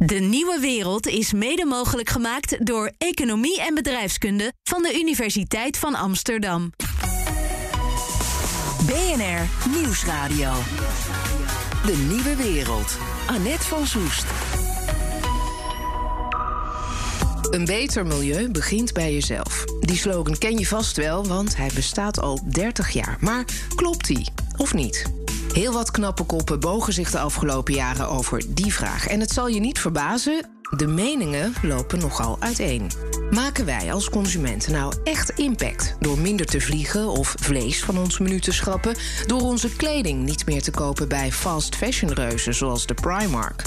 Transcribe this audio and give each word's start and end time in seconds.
De 0.00 0.14
nieuwe 0.14 0.58
wereld 0.60 1.06
is 1.06 1.32
mede 1.32 1.64
mogelijk 1.64 2.08
gemaakt 2.08 2.66
door 2.66 2.92
Economie 2.98 3.60
en 3.60 3.74
Bedrijfskunde 3.74 4.52
van 4.62 4.82
de 4.82 4.94
Universiteit 5.00 5.78
van 5.78 5.94
Amsterdam. 5.94 6.72
BNR 8.86 9.70
Nieuwsradio. 9.80 10.52
De 11.86 12.06
nieuwe 12.08 12.36
wereld. 12.36 12.98
Annette 13.26 13.66
van 13.66 13.86
Soest. 13.86 14.24
Een 17.50 17.64
beter 17.64 18.06
milieu 18.06 18.50
begint 18.50 18.92
bij 18.92 19.12
jezelf. 19.12 19.64
Die 19.80 19.96
slogan 19.96 20.38
ken 20.38 20.58
je 20.58 20.66
vast 20.66 20.96
wel, 20.96 21.26
want 21.26 21.56
hij 21.56 21.70
bestaat 21.74 22.20
al 22.20 22.40
30 22.50 22.90
jaar. 22.90 23.16
Maar 23.20 23.44
klopt 23.74 24.06
die 24.06 24.28
of 24.56 24.74
niet? 24.74 25.17
Heel 25.58 25.72
wat 25.72 25.90
knappe 25.90 26.24
koppen 26.24 26.60
bogen 26.60 26.92
zich 26.92 27.10
de 27.10 27.18
afgelopen 27.18 27.74
jaren 27.74 28.08
over 28.08 28.42
die 28.48 28.72
vraag. 28.72 29.06
En 29.06 29.20
het 29.20 29.30
zal 29.30 29.48
je 29.48 29.60
niet 29.60 29.78
verbazen, 29.78 30.48
de 30.76 30.86
meningen 30.86 31.54
lopen 31.62 31.98
nogal 31.98 32.36
uiteen. 32.40 32.90
Maken 33.30 33.64
wij 33.64 33.92
als 33.92 34.10
consumenten 34.10 34.72
nou 34.72 34.94
echt 35.04 35.30
impact 35.30 35.96
door 36.00 36.18
minder 36.18 36.46
te 36.46 36.60
vliegen 36.60 37.08
of 37.08 37.34
vlees 37.38 37.84
van 37.84 37.98
ons 37.98 38.18
menu 38.18 38.40
te 38.40 38.52
schrappen, 38.52 38.96
door 39.26 39.40
onze 39.40 39.76
kleding 39.76 40.24
niet 40.24 40.46
meer 40.46 40.62
te 40.62 40.70
kopen 40.70 41.08
bij 41.08 41.32
fast 41.32 41.76
fashion 41.76 42.12
reuzen 42.12 42.54
zoals 42.54 42.86
de 42.86 42.94
Primark? 42.94 43.62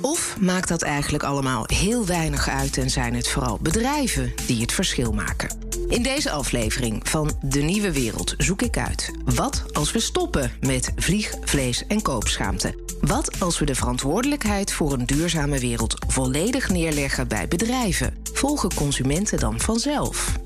Of 0.00 0.36
maakt 0.40 0.68
dat 0.68 0.82
eigenlijk 0.82 1.24
allemaal 1.24 1.64
heel 1.66 2.06
weinig 2.06 2.48
uit 2.48 2.78
en 2.78 2.90
zijn 2.90 3.14
het 3.14 3.28
vooral 3.28 3.58
bedrijven 3.62 4.32
die 4.46 4.60
het 4.60 4.72
verschil 4.72 5.12
maken? 5.12 5.69
In 5.90 6.02
deze 6.02 6.30
aflevering 6.30 7.08
van 7.08 7.30
De 7.42 7.60
Nieuwe 7.60 7.92
Wereld 7.92 8.34
zoek 8.38 8.62
ik 8.62 8.78
uit. 8.78 9.10
Wat 9.24 9.64
als 9.72 9.92
we 9.92 10.00
stoppen 10.00 10.52
met 10.60 10.92
vlieg, 10.96 11.34
vlees 11.40 11.86
en 11.86 12.02
koopschaamte? 12.02 12.74
Wat 13.00 13.40
als 13.40 13.58
we 13.58 13.64
de 13.64 13.74
verantwoordelijkheid 13.74 14.72
voor 14.72 14.92
een 14.92 15.06
duurzame 15.06 15.58
wereld 15.58 16.04
volledig 16.06 16.68
neerleggen 16.68 17.28
bij 17.28 17.48
bedrijven? 17.48 18.14
Volgen 18.32 18.74
consumenten 18.74 19.38
dan 19.38 19.60
vanzelf? 19.60 20.38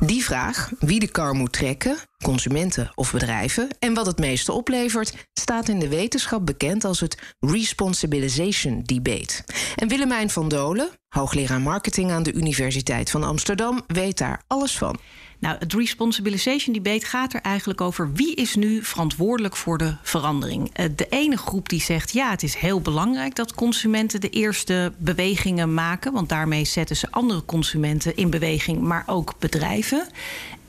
Die 0.00 0.24
vraag, 0.24 0.70
wie 0.78 1.00
de 1.00 1.08
kar 1.08 1.34
moet 1.34 1.52
trekken, 1.52 1.96
consumenten 2.24 2.90
of 2.94 3.12
bedrijven, 3.12 3.68
en 3.78 3.94
wat 3.94 4.06
het 4.06 4.18
meeste 4.18 4.52
oplevert, 4.52 5.26
staat 5.32 5.68
in 5.68 5.78
de 5.78 5.88
wetenschap 5.88 6.46
bekend 6.46 6.84
als 6.84 7.00
het 7.00 7.34
Responsibilization 7.40 8.82
Debate. 8.82 9.44
En 9.76 9.88
Willemijn 9.88 10.30
van 10.30 10.48
Dolen, 10.48 10.90
hoogleraar 11.08 11.60
marketing 11.60 12.10
aan 12.10 12.22
de 12.22 12.32
Universiteit 12.32 13.10
van 13.10 13.24
Amsterdam, 13.24 13.82
weet 13.86 14.18
daar 14.18 14.42
alles 14.46 14.78
van. 14.78 14.98
Nou, 15.40 15.56
het 15.58 15.72
responsibilization 15.72 16.74
debate 16.74 17.06
gaat 17.06 17.32
er 17.32 17.40
eigenlijk 17.40 17.80
over 17.80 18.12
wie 18.12 18.34
is 18.34 18.54
nu 18.54 18.84
verantwoordelijk 18.84 19.56
voor 19.56 19.78
de 19.78 19.96
verandering. 20.02 20.70
Eh, 20.72 20.86
de 20.96 21.06
ene 21.08 21.36
groep 21.36 21.68
die 21.68 21.80
zegt 21.80 22.12
ja, 22.12 22.30
het 22.30 22.42
is 22.42 22.54
heel 22.54 22.80
belangrijk 22.80 23.34
dat 23.34 23.54
consumenten 23.54 24.20
de 24.20 24.30
eerste 24.30 24.92
bewegingen 24.96 25.74
maken, 25.74 26.12
want 26.12 26.28
daarmee 26.28 26.64
zetten 26.64 26.96
ze 26.96 27.10
andere 27.10 27.44
consumenten 27.44 28.16
in 28.16 28.30
beweging, 28.30 28.80
maar 28.80 29.04
ook 29.06 29.34
bedrijven. 29.38 30.08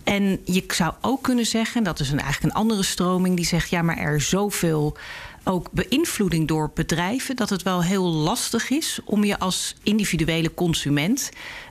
En 0.03 0.39
je 0.45 0.63
zou 0.67 0.93
ook 1.01 1.23
kunnen 1.23 1.45
zeggen, 1.45 1.83
dat 1.83 1.99
is 1.99 2.11
een, 2.11 2.19
eigenlijk 2.19 2.53
een 2.53 2.61
andere 2.61 2.83
stroming, 2.83 3.35
die 3.35 3.45
zegt 3.45 3.69
ja, 3.69 3.81
maar 3.81 3.97
er 3.97 4.15
is 4.15 4.29
zoveel 4.29 4.97
ook 5.43 5.71
beïnvloeding 5.71 6.47
door 6.47 6.71
bedrijven 6.73 7.35
dat 7.35 7.49
het 7.49 7.63
wel 7.63 7.83
heel 7.83 8.05
lastig 8.05 8.69
is 8.69 8.99
om 9.05 9.23
je 9.23 9.39
als 9.39 9.75
individuele 9.83 10.53
consument 10.53 11.29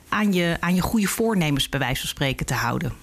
aan 0.09 0.33
je, 0.33 0.57
aan 0.59 0.75
je 0.75 0.81
goede 0.81 1.07
voornemens, 1.07 1.69
bij 1.69 1.79
wijze 1.79 1.99
van 1.99 2.09
spreken, 2.09 2.45
te 2.45 2.53
houden. 2.53 2.93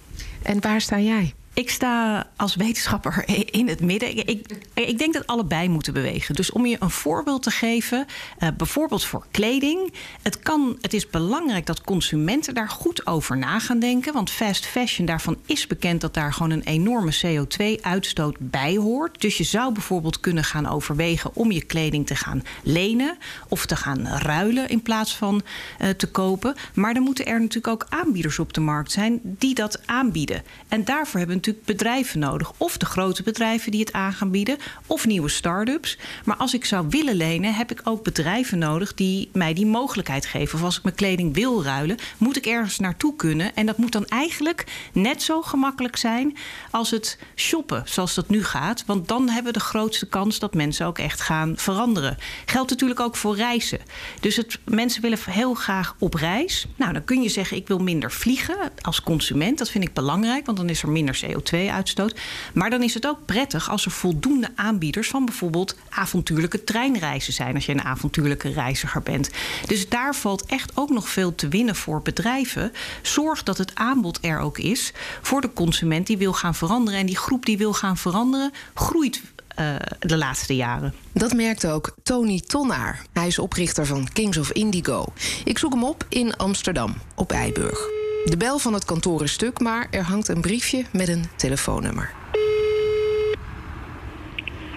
En 0.43 0.61
waar 0.61 0.81
sta 0.81 0.99
jij? 0.99 1.35
Ik 1.57 1.71
sta 1.71 2.27
als 2.37 2.57
wetenschapper 2.57 3.25
in 3.51 3.69
het 3.69 3.81
midden. 3.81 4.17
Ik, 4.17 4.47
ik, 4.75 4.99
denk 4.99 5.13
dat 5.13 5.27
allebei 5.27 5.69
moeten 5.69 5.93
bewegen. 5.93 6.35
Dus 6.35 6.53
om 6.53 6.67
je 6.67 6.77
een 6.81 6.91
voorbeeld 6.91 7.43
te 7.43 7.51
geven, 7.51 8.07
uh, 8.39 8.49
bijvoorbeeld 8.57 9.05
voor 9.05 9.27
kleding. 9.31 9.93
Het, 10.23 10.39
kan, 10.39 10.79
het 10.81 10.95
is 10.95 11.11
belangrijk 11.11 11.67
dat 11.67 11.81
consumenten 11.81 12.55
daar 12.55 12.69
goed 12.69 13.07
over 13.07 13.37
na 13.37 13.59
gaan 13.59 13.79
denken. 13.79 14.13
Want 14.13 14.31
fast 14.31 14.67
fashion, 14.67 15.07
daarvan 15.07 15.37
is 15.47 15.67
bekend 15.67 16.01
dat 16.01 16.15
daar 16.15 16.33
gewoon 16.33 16.51
een 16.51 16.63
enorme 16.63 17.17
CO2-uitstoot 17.27 18.37
bij 18.39 18.77
hoort. 18.77 19.21
Dus 19.21 19.37
je 19.37 19.45
zou 19.45 19.73
bijvoorbeeld 19.73 20.21
kunnen 20.21 20.45
gaan 20.45 20.67
overwegen 20.67 21.31
om 21.35 21.53
je 21.53 21.65
kleding 21.65 22.07
te 22.07 22.17
gaan 22.17 22.43
lenen 22.63 23.17
of 23.49 23.67
te 23.67 23.77
gaan 23.77 24.07
ruilen 24.07 24.69
in 24.69 24.83
plaats 24.83 25.17
van 25.17 25.43
uh, 25.81 25.89
te 25.89 26.07
kopen. 26.07 26.55
Maar 26.75 26.95
dan 26.95 27.03
moeten 27.03 27.27
er 27.27 27.41
natuurlijk 27.41 27.69
ook 27.69 27.87
aanbieders 27.89 28.39
op 28.39 28.53
de 28.53 28.61
markt 28.61 28.93
zijn 28.93 29.21
die 29.23 29.55
dat 29.55 29.87
aanbieden. 29.87 30.43
En 30.69 30.85
daarvoor 30.85 31.19
hebben 31.19 31.37
natuurlijk 31.47 31.79
bedrijven 31.79 32.19
nodig. 32.19 32.53
Of 32.57 32.77
de 32.77 32.87
grote 32.87 33.23
bedrijven 33.23 33.71
die 33.71 33.81
het 33.81 33.93
aan 33.93 34.13
gaan 34.13 34.31
bieden, 34.31 34.57
of 34.87 35.07
nieuwe 35.07 35.29
start-ups. 35.29 35.99
Maar 36.25 36.37
als 36.37 36.55
ik 36.55 36.65
zou 36.65 36.87
willen 36.89 37.15
lenen, 37.15 37.55
heb 37.55 37.71
ik 37.71 37.81
ook 37.85 38.05
bedrijven 38.05 38.59
nodig 38.59 38.95
die 38.95 39.29
mij 39.33 39.55
die 39.55 39.67
mogelijkheid 39.67 40.27
geven. 40.27 40.59
Of 40.59 40.65
als 40.65 40.77
ik 40.77 40.83
mijn 40.83 40.95
kleding 40.95 41.35
wil 41.35 41.65
ruilen, 41.65 41.97
moet 42.19 42.37
ik 42.37 42.47
ergens 42.47 42.79
naartoe 42.79 43.17
kunnen. 43.17 43.55
En 43.55 43.67
dat 43.67 43.79
moet 43.79 43.93
dan 43.93 44.07
eigenlijk 44.07 44.65
net 44.93 45.23
zo 45.23 45.43
gemakkelijk 45.43 45.97
zijn 45.97 46.37
als 46.71 46.91
het 46.91 47.19
shoppen, 47.37 47.83
zoals 47.85 48.15
dat 48.15 48.29
nu 48.29 48.45
gaat. 48.45 48.85
Want 48.87 49.09
dan 49.09 49.29
hebben 49.29 49.53
we 49.53 49.59
de 49.59 49.65
grootste 49.65 50.07
kans 50.07 50.39
dat 50.39 50.55
mensen 50.55 50.87
ook 50.87 50.99
echt 50.99 51.21
gaan 51.21 51.55
veranderen. 51.57 52.17
Geldt 52.47 52.71
natuurlijk 52.71 53.01
ook 53.01 53.17
voor 53.17 53.37
reizen. 53.37 53.81
Dus 54.21 54.37
het, 54.37 54.59
mensen 54.65 55.03
willen 55.03 55.19
heel 55.31 55.55
graag 55.55 55.95
op 55.99 56.15
reis. 56.15 56.67
Nou, 56.77 56.93
dan 56.93 57.05
kun 57.05 57.23
je 57.23 57.29
zeggen: 57.29 57.57
ik 57.57 57.69
wil 57.69 57.79
minder 57.79 58.13
vliegen 58.13 58.57
als 58.81 59.03
consument. 59.03 59.59
Dat 59.59 59.71
vind 59.71 59.85
ik 59.85 59.93
belangrijk, 59.93 60.47
want 60.47 60.59
dan 60.59 60.69
is 60.69 60.83
er 60.83 60.91
minder 60.91 61.21
CO2 61.27 61.36
CO2-uitstoot. 61.37 62.15
Maar 62.55 62.71
dan 62.71 62.83
is 62.83 62.95
het 62.95 63.07
ook 63.07 63.19
prettig 63.25 63.71
als 63.71 63.85
er 63.85 63.91
voldoende 63.91 64.49
aanbieders 64.55 65.09
van 65.09 65.25
bijvoorbeeld 65.25 65.77
avontuurlijke 65.89 66.65
treinreizen 66.65 67.33
zijn. 67.33 67.55
Als 67.55 67.67
je 67.67 67.73
een 67.73 67.85
avontuurlijke 67.85 68.49
reiziger 68.49 69.03
bent. 69.03 69.31
Dus 69.67 69.89
daar 69.89 70.15
valt 70.15 70.47
echt 70.47 70.73
ook 70.75 70.91
nog 70.91 71.09
veel 71.09 71.35
te 71.35 71.49
winnen 71.49 71.77
voor 71.77 72.03
bedrijven. 72.03 72.73
Zorg 73.03 73.43
dat 73.43 73.59
het 73.59 73.75
aanbod 73.75 74.19
er 74.21 74.39
ook 74.39 74.59
is 74.59 74.93
voor 75.23 75.41
de 75.41 75.53
consument 75.53 76.07
die 76.07 76.19
wil 76.19 76.33
gaan 76.33 76.55
veranderen. 76.55 77.01
En 77.01 77.07
die 77.07 77.17
groep 77.17 77.47
die 77.47 77.59
wil 77.59 77.73
gaan 77.73 77.97
veranderen, 77.97 78.53
groeit 78.75 79.23
uh, 79.61 79.75
de 79.99 80.17
laatste 80.17 80.57
jaren. 80.57 80.95
Dat 81.13 81.33
merkt 81.33 81.67
ook 81.67 81.95
Tony 82.03 82.41
Tonnaar. 82.41 83.03
Hij 83.13 83.27
is 83.27 83.39
oprichter 83.39 83.87
van 83.87 84.09
Kings 84.13 84.37
of 84.37 84.51
Indigo. 84.51 85.05
Ik 85.45 85.59
zoek 85.59 85.73
hem 85.73 85.85
op 85.85 86.07
in 86.09 86.37
Amsterdam, 86.37 86.95
op 87.15 87.33
Eiburg. 87.33 87.96
De 88.27 88.37
bel 88.37 88.59
van 88.59 88.73
het 88.73 88.85
kantoor 88.85 89.23
is 89.23 89.33
stuk, 89.33 89.61
maar 89.61 89.87
er 89.91 90.03
hangt 90.03 90.29
een 90.29 90.41
briefje 90.41 90.85
met 90.93 91.09
een 91.09 91.25
telefoonnummer. 91.37 92.11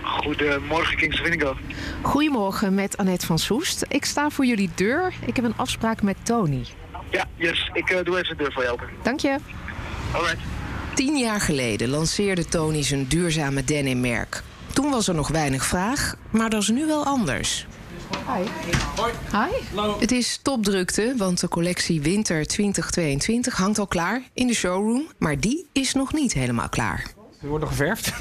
Goedemorgen, 0.03 0.97
Kings. 0.97 1.21
Goedemorgen, 2.01 2.73
met 2.73 2.97
Annette 2.97 3.25
van 3.25 3.39
Soest. 3.39 3.85
Ik 3.87 4.05
sta 4.05 4.29
voor 4.29 4.45
jullie 4.45 4.69
deur. 4.75 5.13
Ik 5.25 5.35
heb 5.35 5.45
een 5.45 5.57
afspraak 5.57 6.01
met 6.01 6.17
Tony. 6.23 6.65
Ja, 7.09 7.27
yes. 7.35 7.69
Ik 7.73 7.89
uh, 7.89 8.03
doe 8.03 8.17
even 8.17 8.37
de 8.37 8.43
deur 8.43 8.53
voor 8.53 8.63
je 8.63 8.69
open. 8.69 8.87
Dank 9.01 9.19
je. 9.19 9.37
Alright. 10.13 10.39
Tien 10.93 11.17
jaar 11.17 11.41
geleden 11.41 11.89
lanceerde 11.89 12.45
Tony 12.45 12.83
zijn 12.83 13.07
duurzame 13.07 13.63
denimmerk. 13.63 14.43
Toen 14.73 14.89
was 14.89 15.07
er 15.07 15.15
nog 15.15 15.27
weinig 15.27 15.65
vraag, 15.65 16.15
maar 16.29 16.49
dat 16.49 16.61
is 16.61 16.69
nu 16.69 16.85
wel 16.85 17.05
anders. 17.05 17.67
Hi. 18.09 18.43
Hoi. 18.95 19.11
Hi. 19.31 19.79
Het 19.99 20.11
is 20.11 20.39
topdrukte, 20.41 21.13
want 21.17 21.39
de 21.39 21.47
collectie 21.47 22.01
Winter 22.01 22.47
2022 22.47 23.57
hangt 23.57 23.79
al 23.79 23.87
klaar 23.87 24.21
in 24.33 24.47
de 24.47 24.53
showroom. 24.53 25.07
Maar 25.17 25.39
die 25.39 25.67
is 25.71 25.93
nog 25.93 26.13
niet 26.13 26.33
helemaal 26.33 26.69
klaar. 26.69 27.18
Er 27.43 27.47
wordt 27.47 27.63
nog 27.63 27.69
geverfd. 27.69 28.13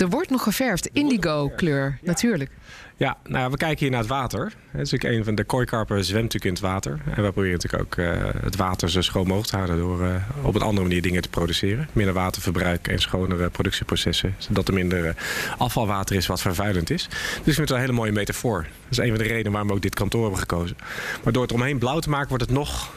er 0.00 0.08
wordt 0.08 0.30
nog 0.30 0.42
geverfd. 0.42 0.88
Indigo 0.92 1.52
kleur, 1.56 1.98
natuurlijk. 2.02 2.50
Ja, 2.96 3.16
nou 3.24 3.38
ja, 3.38 3.50
we 3.50 3.56
kijken 3.56 3.78
hier 3.78 3.90
naar 3.90 4.00
het 4.00 4.08
water. 4.08 4.44
Het 4.44 4.80
is 4.80 4.90
natuurlijk 4.90 5.18
een 5.18 5.24
van 5.24 5.34
de 5.34 5.44
kooikarpen 5.44 6.04
zwemt 6.04 6.22
natuurlijk 6.22 6.44
in 6.44 6.52
het 6.52 6.72
water. 6.72 7.00
En 7.04 7.22
we 7.24 7.32
proberen 7.32 7.52
natuurlijk 7.52 7.82
ook 7.82 7.96
uh, 7.96 8.42
het 8.42 8.56
water 8.56 8.90
zo 8.90 9.00
schoon 9.00 9.26
mogelijk 9.26 9.48
te 9.48 9.56
houden... 9.56 9.78
door 9.78 10.02
uh, 10.02 10.14
op 10.42 10.54
een 10.54 10.60
andere 10.60 10.86
manier 10.86 11.02
dingen 11.02 11.22
te 11.22 11.28
produceren. 11.28 11.88
Minder 11.92 12.14
waterverbruik 12.14 12.88
en 12.88 12.98
schonere 12.98 13.50
productieprocessen. 13.50 14.34
Zodat 14.38 14.68
er 14.68 14.74
minder 14.74 15.04
uh, 15.04 15.10
afvalwater 15.58 16.16
is 16.16 16.26
wat 16.26 16.40
vervuilend 16.40 16.90
is. 16.90 17.08
Dus 17.08 17.18
ik 17.36 17.42
vind 17.44 17.56
het 17.56 17.70
een 17.70 17.78
hele 17.78 17.92
mooie 17.92 18.12
metafoor. 18.12 18.62
Dat 18.62 18.90
is 18.90 18.98
een 18.98 19.08
van 19.08 19.18
de 19.18 19.24
redenen 19.24 19.52
waarom 19.52 19.68
we 19.68 19.74
ook 19.74 19.82
dit 19.82 19.94
kantoor 19.94 20.22
hebben 20.22 20.40
gekozen. 20.40 20.76
Maar 21.24 21.32
door 21.32 21.42
het 21.42 21.52
omheen 21.52 21.78
blauw 21.78 21.98
te 21.98 22.10
maken 22.10 22.28
wordt 22.28 22.44
het 22.44 22.52
nog 22.52 22.92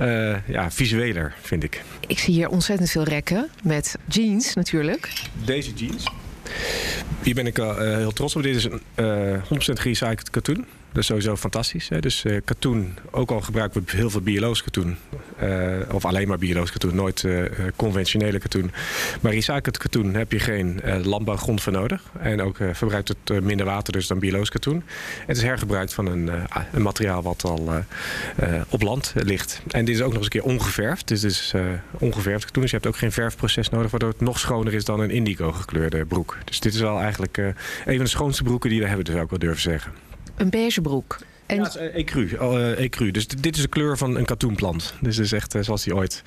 uh, 0.00 0.48
ja, 0.48 0.70
visueler, 0.70 1.34
vind 1.42 1.62
ik. 1.62 1.82
Ik 2.06 2.18
zie 2.18 2.34
hier 2.34 2.48
ontzettend 2.48 2.90
veel 2.90 3.02
rekken 3.02 3.48
met 3.62 3.96
jeans 4.04 4.54
natuurlijk. 4.54 5.12
Deze 5.44 5.72
jeans 5.72 6.04
Hier 7.22 7.34
ben 7.34 7.46
ik 7.46 7.58
uh, 7.58 7.76
heel 7.76 8.12
trots 8.12 8.36
op. 8.36 8.42
Dit 8.42 8.56
is 8.56 8.64
een 8.64 8.80
uh, 8.96 9.42
100% 9.42 9.46
gerecycled 9.48 10.30
katoen. 10.30 10.66
Dat 10.92 10.98
is 11.02 11.06
sowieso 11.06 11.36
fantastisch. 11.36 11.88
Hè? 11.88 12.00
Dus 12.00 12.24
uh, 12.24 12.40
katoen, 12.44 12.94
ook 13.10 13.30
al 13.30 13.40
gebruiken 13.40 13.84
we 13.86 13.96
heel 13.96 14.10
veel 14.10 14.20
biologisch 14.20 14.62
katoen. 14.62 14.96
Uh, 15.42 15.76
of 15.92 16.04
alleen 16.04 16.28
maar 16.28 16.38
biologisch 16.38 16.70
katoen, 16.70 16.94
nooit 16.94 17.22
uh, 17.22 17.44
conventionele 17.76 18.38
katoen. 18.38 18.70
Maar 19.20 19.32
recycled 19.32 19.78
katoen 19.78 20.14
heb 20.14 20.32
je 20.32 20.38
geen 20.38 20.80
landbouwgrond 21.02 21.62
voor 21.62 21.72
nodig. 21.72 22.02
En 22.18 22.42
ook 22.42 22.58
verbruikt 22.72 23.08
het 23.08 23.42
minder 23.42 23.66
water 23.66 23.92
dus 23.92 24.06
dan 24.06 24.18
biologisch 24.18 24.50
katoen. 24.50 24.82
Het 25.26 25.36
is 25.36 25.42
hergebruikt 25.42 25.94
van 25.94 26.06
een, 26.06 26.30
een 26.72 26.82
materiaal 26.82 27.22
wat 27.22 27.44
al 27.44 27.70
op 28.68 28.82
land 28.82 29.12
ligt. 29.16 29.62
En 29.70 29.84
dit 29.84 29.94
is 29.94 30.00
ook 30.00 30.06
nog 30.08 30.16
eens 30.16 30.24
een 30.24 30.40
keer 30.40 30.50
ongeverfd. 30.50 31.08
Dus 31.08 31.20
dit 31.20 31.30
is 31.30 31.54
ongeverfd 31.98 32.44
katoen. 32.44 32.62
Dus 32.62 32.70
je 32.70 32.76
hebt 32.76 32.88
ook 32.88 32.96
geen 32.96 33.12
verfproces 33.12 33.68
nodig, 33.68 33.90
waardoor 33.90 34.10
het 34.10 34.20
nog 34.20 34.38
schoner 34.38 34.74
is 34.74 34.84
dan 34.84 35.00
een 35.00 35.10
indigo 35.10 35.52
gekleurde 35.52 36.04
broek. 36.04 36.38
Dus 36.44 36.60
dit 36.60 36.74
is 36.74 36.80
wel 36.80 37.00
eigenlijk 37.00 37.36
een 37.36 37.54
van 37.84 37.96
de 37.96 38.06
schoonste 38.06 38.42
broeken 38.42 38.70
die 38.70 38.80
we 38.80 38.86
hebben, 38.86 39.04
dus 39.04 39.14
zou 39.14 39.24
ik 39.24 39.30
wel 39.30 39.40
durven 39.40 39.62
zeggen. 39.62 39.92
Een 40.36 40.50
beige 40.50 40.80
broek. 40.80 41.18
En... 41.46 41.56
Ja, 41.56 41.74
ecru. 41.76 42.28
Uh, 42.40 42.78
ecru. 42.78 43.10
Dus 43.10 43.28
dit 43.28 43.56
is 43.56 43.62
de 43.62 43.68
kleur 43.68 43.98
van 43.98 44.16
een 44.16 44.24
katoenplant. 44.24 44.94
Dus 45.00 45.16
het 45.16 45.24
is 45.24 45.32
echt 45.32 45.54
uh, 45.54 45.62
zoals 45.62 45.84
die 45.84 45.94
ooit 45.94 46.22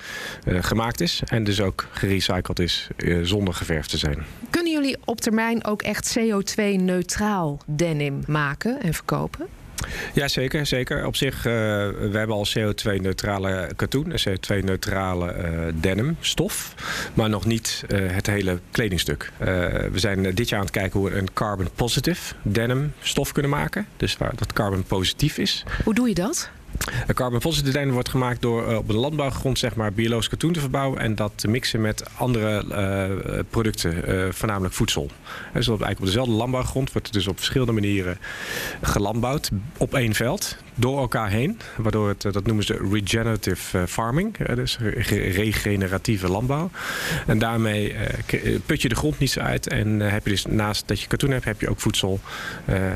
uh, 0.48 0.62
gemaakt 0.62 1.00
is. 1.00 1.22
En 1.26 1.44
dus 1.44 1.60
ook 1.60 1.86
gerecycled 1.90 2.58
is 2.58 2.88
zonder 3.22 3.54
geverfd 3.54 3.90
te 3.90 3.98
zijn. 3.98 4.24
Kunnen 4.50 4.72
jullie 4.72 4.96
op 5.04 5.20
termijn 5.20 5.64
ook 5.64 5.82
echt 5.82 6.18
CO2-neutraal 6.18 7.60
denim 7.66 8.22
maken 8.26 8.82
en 8.82 8.94
verkopen? 8.94 9.46
Ja, 10.14 10.28
zeker. 10.28 10.66
zeker. 10.66 11.06
Op 11.06 11.16
zich, 11.16 11.36
uh, 11.36 11.42
we 11.42 12.10
hebben 12.12 12.36
al 12.36 12.46
CO2-neutrale 12.58 13.70
katoen, 13.76 14.12
en 14.12 14.20
CO2-neutrale 14.28 15.34
uh, 15.36 15.66
denim, 15.74 16.16
stof. 16.20 16.74
Maar 17.14 17.28
nog 17.28 17.46
niet 17.46 17.84
het 17.92 18.26
hele 18.26 18.58
kledingstuk. 18.70 19.32
we 19.38 19.90
zijn 19.94 20.34
dit 20.34 20.48
jaar 20.48 20.58
aan 20.58 20.64
het 20.64 20.74
kijken 20.74 21.00
hoe 21.00 21.10
we 21.10 21.16
een 21.16 21.32
carbon 21.32 21.68
positive 21.74 22.34
denim 22.42 22.92
stof 23.00 23.32
kunnen 23.32 23.50
maken. 23.50 23.86
Dus 23.96 24.16
waar 24.16 24.32
dat 24.36 24.52
carbon 24.52 24.82
positief 24.82 25.38
is. 25.38 25.64
Hoe 25.84 25.94
doe 25.94 26.08
je 26.08 26.14
dat? 26.14 26.50
Een 27.06 27.14
carbon 27.14 27.38
positive 27.38 27.90
wordt 27.90 28.08
gemaakt 28.08 28.42
door 28.42 28.70
uh, 28.70 28.76
op 28.76 28.88
een 28.88 28.96
landbouwgrond 28.96 29.58
zeg 29.58 29.74
maar, 29.74 29.92
biologisch 29.92 30.28
katoen 30.28 30.52
te 30.52 30.60
verbouwen 30.60 31.00
en 31.00 31.14
dat 31.14 31.32
te 31.34 31.48
mixen 31.48 31.80
met 31.80 32.10
andere 32.16 32.64
uh, 32.68 33.38
producten, 33.50 34.34
voornamelijk 34.34 34.74
voedsel. 34.74 35.10
Dus 35.52 35.68
op, 35.68 35.82
eigenlijk 35.82 36.00
op 36.00 36.06
dezelfde 36.06 36.32
landbouwgrond 36.32 36.92
wordt 36.92 37.12
dus 37.12 37.28
op 37.28 37.36
verschillende 37.36 37.72
manieren 37.72 38.18
gelandbouwd 38.82 39.50
op 39.76 39.94
één 39.94 40.14
veld 40.14 40.56
door 40.74 40.98
elkaar 40.98 41.30
heen. 41.30 41.58
Waardoor 41.76 42.08
het, 42.08 42.22
dat 42.22 42.46
noemen 42.46 42.64
ze 42.64 42.88
regenerative 42.90 43.86
farming, 43.86 44.36
dus 44.36 44.78
regeneratieve 45.32 46.28
landbouw. 46.28 46.70
En 47.26 47.38
daarmee 47.38 47.94
put 48.66 48.82
je 48.82 48.88
de 48.88 48.94
grond 48.94 49.18
niet 49.18 49.30
zo 49.30 49.40
uit 49.40 49.68
en 49.68 50.00
heb 50.00 50.24
je 50.24 50.30
dus 50.30 50.46
naast 50.46 50.88
dat 50.88 51.00
je 51.00 51.06
katoen 51.06 51.30
hebt, 51.30 51.44
heb 51.44 51.60
je 51.60 51.68
ook 51.68 51.80
voedsel. 51.80 52.20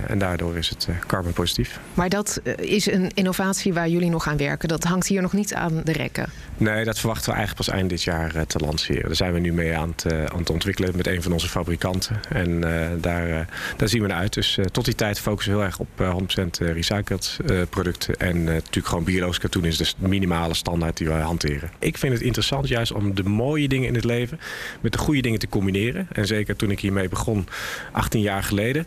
en 0.07 0.19
daardoor 0.19 0.57
is 0.57 0.69
het 0.69 0.89
carbon 1.07 1.33
positief. 1.33 1.81
Maar 1.95 2.09
dat 2.09 2.41
is 2.57 2.87
een 2.87 3.11
innovatie 3.15 3.73
waar 3.75 3.89
jullie 3.89 4.11
nog 4.11 4.29
aan 4.29 4.37
werken. 4.37 4.69
Dat 4.69 4.85
hangt 4.85 5.07
hier 5.07 5.23
nog 5.23 5.33
niet 5.33 5.55
aan 5.55 5.81
de 5.85 5.93
rekken. 5.93 6.27
Nee, 6.57 6.85
dat 6.85 6.99
verwachten 6.99 7.31
we 7.31 7.37
eigenlijk 7.37 7.67
pas 7.67 7.77
eind 7.77 7.91
dit 7.91 8.03
jaar 8.03 8.37
uh, 8.37 8.43
te 8.43 8.59
lanceren. 8.59 9.03
Daar 9.03 9.17
zijn 9.17 9.33
we 9.33 9.39
nu 9.39 9.53
mee 9.53 9.77
aan 9.77 9.89
het, 9.89 10.13
uh, 10.13 10.25
aan 10.25 10.39
het 10.39 10.51
ontwikkelen 10.51 10.97
met 10.97 11.07
een 11.07 11.23
van 11.23 11.33
onze 11.33 11.49
fabrikanten. 11.49 12.21
En 12.29 12.49
uh, 12.49 12.87
daar, 13.01 13.49
daar 13.77 13.89
zien 13.89 14.03
we 14.03 14.09
naar 14.09 14.19
uit. 14.19 14.33
Dus 14.35 14.59
tot 14.71 14.85
die 14.85 14.95
tijd 14.95 15.21
focussen 15.21 15.53
we 15.53 15.59
heel 15.59 15.67
erg 15.67 15.79
op 15.79 15.89
100% 16.63 16.73
recycled 16.73 17.37
producten. 17.71 18.17
En 18.17 18.45
natuurlijk 18.45 18.87
gewoon 18.87 19.05
biologisch 19.05 19.39
katoen 19.39 19.65
is 19.65 19.77
de 19.77 19.87
minimale 19.97 20.55
standaard 20.55 20.97
die 20.97 21.07
we 21.07 21.13
hanteren. 21.13 21.71
Ik 21.79 21.99
vind 21.99 22.13
het 22.13 22.23
interessant 22.23 22.69
juist 22.69 22.93
om 22.93 23.15
de 23.15 23.23
mooie 23.23 23.69
dingen 23.69 23.89
in 23.89 23.95
het 23.95 24.05
leven 24.05 24.41
met 24.81 24.93
de 24.93 24.99
goede 24.99 25.21
dingen 25.21 25.39
te 25.39 25.49
combineren. 25.49 26.09
En 26.13 26.27
zeker 26.27 26.57
toen 26.57 26.71
ik 26.71 26.81
hiermee 26.81 27.09
begon, 27.09 27.49
18 27.93 28.21
jaar 28.21 28.43
geleden 28.43 28.87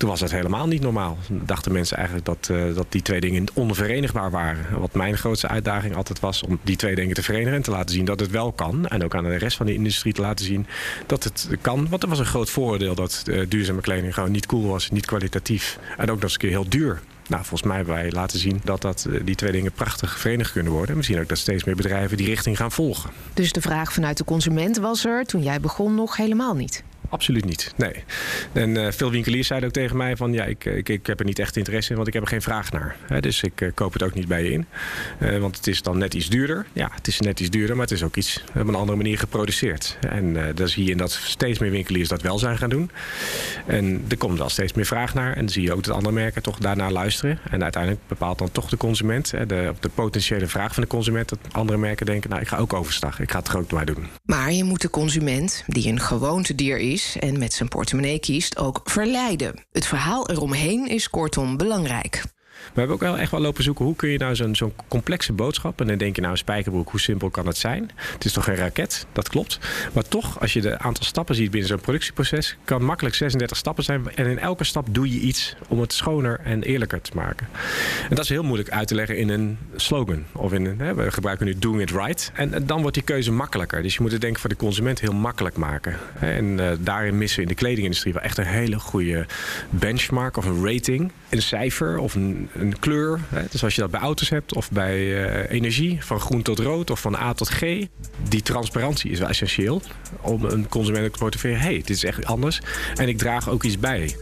toen 0.00 0.08
was 0.08 0.20
het 0.20 0.30
helemaal 0.30 0.66
niet 0.66 0.82
normaal. 0.82 1.18
Dachten 1.28 1.72
mensen 1.72 1.96
eigenlijk 1.96 2.26
dat, 2.26 2.48
uh, 2.50 2.74
dat 2.74 2.86
die 2.88 3.02
twee 3.02 3.20
dingen 3.20 3.46
onverenigbaar 3.54 4.30
waren. 4.30 4.80
Wat 4.80 4.94
mijn 4.94 5.16
grootste 5.16 5.48
uitdaging 5.48 5.96
altijd 5.96 6.20
was 6.20 6.42
om 6.42 6.58
die 6.62 6.76
twee 6.76 6.94
dingen 6.94 7.14
te 7.14 7.22
verenigen 7.22 7.54
en 7.54 7.62
te 7.62 7.70
laten 7.70 7.94
zien 7.94 8.04
dat 8.04 8.20
het 8.20 8.30
wel 8.30 8.52
kan. 8.52 8.86
En 8.86 9.04
ook 9.04 9.14
aan 9.14 9.24
de 9.24 9.36
rest 9.36 9.56
van 9.56 9.66
de 9.66 9.74
industrie 9.74 10.12
te 10.12 10.20
laten 10.20 10.44
zien 10.44 10.66
dat 11.06 11.24
het 11.24 11.48
kan. 11.60 11.88
Want 11.88 12.02
er 12.02 12.08
was 12.08 12.18
een 12.18 12.24
groot 12.24 12.50
vooroordeel 12.50 12.94
dat 12.94 13.22
uh, 13.26 13.46
duurzame 13.48 13.80
kleding 13.80 14.14
gewoon 14.14 14.30
niet 14.30 14.46
cool 14.46 14.66
was, 14.66 14.90
niet 14.90 15.06
kwalitatief. 15.06 15.78
En 15.96 16.10
ook 16.10 16.14
nog 16.14 16.22
eens 16.22 16.32
een 16.32 16.38
keer 16.38 16.50
heel 16.50 16.68
duur. 16.68 17.00
Nou, 17.28 17.42
volgens 17.42 17.62
mij 17.62 17.76
hebben 17.76 17.94
wij 17.94 18.10
laten 18.10 18.38
zien 18.38 18.60
dat, 18.64 18.82
dat 18.82 19.06
uh, 19.08 19.20
die 19.24 19.34
twee 19.34 19.52
dingen 19.52 19.72
prachtig 19.72 20.18
verenigd 20.18 20.52
kunnen 20.52 20.72
worden. 20.72 20.96
We 20.96 21.02
zien 21.02 21.20
ook 21.20 21.28
dat 21.28 21.38
steeds 21.38 21.64
meer 21.64 21.76
bedrijven 21.76 22.16
die 22.16 22.26
richting 22.26 22.56
gaan 22.56 22.72
volgen. 22.72 23.10
Dus 23.34 23.52
de 23.52 23.60
vraag 23.60 23.92
vanuit 23.92 24.16
de 24.16 24.24
consument 24.24 24.76
was 24.76 25.04
er 25.04 25.24
toen 25.24 25.42
jij 25.42 25.60
begon 25.60 25.94
nog 25.94 26.16
helemaal 26.16 26.54
niet? 26.54 26.82
Absoluut 27.10 27.44
niet, 27.44 27.72
nee. 27.76 28.04
En 28.52 28.70
uh, 28.70 28.86
veel 28.90 29.10
winkeliers 29.10 29.46
zeiden 29.46 29.68
ook 29.68 29.74
tegen 29.74 29.96
mij 29.96 30.16
van... 30.16 30.32
ja, 30.32 30.44
ik, 30.44 30.64
ik, 30.64 30.88
ik 30.88 31.06
heb 31.06 31.18
er 31.18 31.24
niet 31.24 31.38
echt 31.38 31.56
interesse 31.56 31.90
in, 31.90 31.96
want 31.96 32.08
ik 32.08 32.14
heb 32.14 32.22
er 32.22 32.28
geen 32.28 32.42
vraag 32.42 32.72
naar. 32.72 32.96
He, 33.06 33.20
dus 33.20 33.42
ik 33.42 33.60
uh, 33.60 33.70
koop 33.74 33.92
het 33.92 34.02
ook 34.02 34.14
niet 34.14 34.28
bij 34.28 34.44
je 34.44 34.50
in. 34.50 34.66
Uh, 35.18 35.38
want 35.38 35.56
het 35.56 35.66
is 35.66 35.82
dan 35.82 35.98
net 35.98 36.14
iets 36.14 36.28
duurder. 36.28 36.66
Ja, 36.72 36.90
het 36.94 37.06
is 37.06 37.20
net 37.20 37.40
iets 37.40 37.50
duurder, 37.50 37.76
maar 37.76 37.84
het 37.84 37.94
is 37.94 38.02
ook 38.02 38.16
iets 38.16 38.44
op 38.54 38.68
een 38.68 38.74
andere 38.74 38.96
manier 38.96 39.18
geproduceerd. 39.18 39.98
En 40.00 40.54
daar 40.54 40.68
zie 40.68 40.84
je 40.84 40.96
dat 40.96 41.10
steeds 41.10 41.58
meer 41.58 41.70
winkeliers 41.70 42.08
dat 42.08 42.22
wel 42.22 42.38
zijn 42.38 42.58
gaan 42.58 42.70
doen. 42.70 42.90
En 43.66 44.04
er 44.08 44.16
komt 44.16 44.38
wel 44.38 44.48
steeds 44.48 44.72
meer 44.72 44.86
vraag 44.86 45.14
naar. 45.14 45.32
En 45.32 45.40
dan 45.40 45.48
zie 45.48 45.62
je 45.62 45.72
ook 45.72 45.84
dat 45.84 45.94
andere 45.94 46.14
merken 46.14 46.42
toch 46.42 46.58
daarnaar 46.58 46.92
luisteren. 46.92 47.38
En 47.50 47.62
uiteindelijk 47.62 48.02
bepaalt 48.08 48.38
dan 48.38 48.52
toch 48.52 48.68
de 48.68 48.76
consument... 48.76 49.30
Hè, 49.30 49.46
de, 49.46 49.72
de 49.80 49.88
potentiële 49.88 50.46
vraag 50.46 50.74
van 50.74 50.82
de 50.82 50.88
consument... 50.88 51.28
dat 51.28 51.38
andere 51.50 51.78
merken 51.78 52.06
denken, 52.06 52.30
nou, 52.30 52.42
ik 52.42 52.48
ga 52.48 52.56
ook 52.56 52.72
overstag. 52.72 53.20
Ik 53.20 53.30
ga 53.30 53.38
het 53.38 53.56
ook 53.56 53.70
maar 53.70 53.86
doen. 53.86 54.06
Maar 54.24 54.52
je 54.52 54.64
moet 54.64 54.80
de 54.80 54.90
consument, 54.90 55.64
die 55.66 55.88
een 55.88 56.00
gewoontedier 56.00 56.78
is 56.78 56.99
en 57.18 57.38
met 57.38 57.52
zijn 57.52 57.68
portemonnee 57.68 58.18
kiest, 58.18 58.56
ook 58.56 58.80
verleiden. 58.84 59.66
Het 59.72 59.86
verhaal 59.86 60.30
eromheen 60.30 60.88
is 60.88 61.10
kortom 61.10 61.56
belangrijk. 61.56 62.22
We 62.72 62.78
hebben 62.78 62.96
ook 62.96 63.02
wel 63.02 63.18
echt 63.18 63.30
wel 63.30 63.40
lopen 63.40 63.62
zoeken 63.62 63.84
hoe 63.84 63.96
kun 63.96 64.08
je 64.08 64.18
nou 64.18 64.34
zo'n 64.36 64.56
zo'n 64.56 64.72
complexe 64.88 65.32
boodschap. 65.32 65.80
En 65.80 65.86
dan 65.86 65.98
denk 65.98 66.14
je 66.14 66.20
nou, 66.20 66.32
een 66.32 66.38
spijkerbroek, 66.38 66.90
hoe 66.90 67.00
simpel 67.00 67.30
kan 67.30 67.46
het 67.46 67.56
zijn? 67.56 67.90
Het 67.96 68.24
is 68.24 68.32
toch 68.32 68.44
geen 68.44 68.54
raket, 68.54 69.06
dat 69.12 69.28
klopt. 69.28 69.58
Maar 69.92 70.08
toch, 70.08 70.40
als 70.40 70.52
je 70.52 70.60
de 70.60 70.78
aantal 70.78 71.04
stappen 71.04 71.34
ziet 71.34 71.50
binnen 71.50 71.68
zo'n 71.68 71.80
productieproces, 71.80 72.56
kan 72.64 72.84
makkelijk 72.84 73.14
36 73.14 73.56
stappen 73.56 73.84
zijn. 73.84 74.14
En 74.14 74.26
in 74.26 74.38
elke 74.38 74.64
stap 74.64 74.86
doe 74.90 75.10
je 75.10 75.20
iets 75.20 75.56
om 75.68 75.80
het 75.80 75.92
schoner 75.92 76.40
en 76.44 76.62
eerlijker 76.62 77.00
te 77.00 77.10
maken. 77.14 77.48
En 78.08 78.14
dat 78.14 78.24
is 78.24 78.28
heel 78.28 78.42
moeilijk 78.42 78.70
uit 78.70 78.88
te 78.88 78.94
leggen 78.94 79.16
in 79.16 79.28
een 79.28 79.58
slogan. 79.76 80.24
Of 80.32 80.52
in 80.52 80.64
een, 80.64 80.80
hè, 80.80 80.94
we 80.94 81.10
gebruiken 81.10 81.46
nu 81.46 81.58
doing 81.58 81.80
it 81.80 81.90
right. 81.90 82.32
En 82.34 82.66
dan 82.66 82.80
wordt 82.80 82.94
die 82.94 83.04
keuze 83.04 83.32
makkelijker. 83.32 83.82
Dus 83.82 83.94
je 83.94 84.02
moet 84.02 84.12
het 84.12 84.20
denk 84.20 84.34
ik 84.34 84.40
voor 84.40 84.50
de 84.50 84.56
consument 84.56 85.00
heel 85.00 85.12
makkelijk 85.12 85.56
maken. 85.56 85.96
En 86.18 86.44
uh, 86.58 86.70
daarin 86.78 87.18
missen 87.18 87.36
we 87.36 87.42
in 87.42 87.48
de 87.48 87.54
kledingindustrie 87.54 88.12
wel 88.12 88.22
echt 88.22 88.38
een 88.38 88.46
hele 88.46 88.78
goede 88.78 89.26
benchmark 89.70 90.36
of 90.36 90.44
een 90.44 90.66
rating. 90.66 91.12
Een 91.30 91.42
cijfer 91.42 91.98
of 91.98 92.14
een 92.14 92.48
een 92.52 92.78
kleur. 92.78 93.20
Hè, 93.28 93.42
dus 93.50 93.64
als 93.64 93.74
je 93.74 93.80
dat 93.80 93.90
bij 93.90 94.00
auto's 94.00 94.28
hebt 94.28 94.54
of 94.54 94.70
bij 94.70 94.98
uh, 94.98 95.50
energie, 95.50 96.04
van 96.04 96.20
groen 96.20 96.42
tot 96.42 96.58
rood 96.58 96.90
of 96.90 97.00
van 97.00 97.16
A 97.16 97.32
tot 97.32 97.48
G. 97.48 97.60
Die 98.28 98.42
transparantie 98.42 99.10
is 99.10 99.18
wel 99.18 99.28
essentieel 99.28 99.82
om 100.20 100.44
een 100.44 100.68
consument 100.68 101.12
te 101.12 101.22
motiveren. 101.22 101.60
Hey, 101.60 101.74
dit 101.74 101.90
is 101.90 102.04
echt 102.04 102.24
anders 102.24 102.60
en 102.94 103.08
ik 103.08 103.18
draag 103.18 103.48
ook 103.48 103.62
iets 103.62 103.78
bij. 103.78 104.16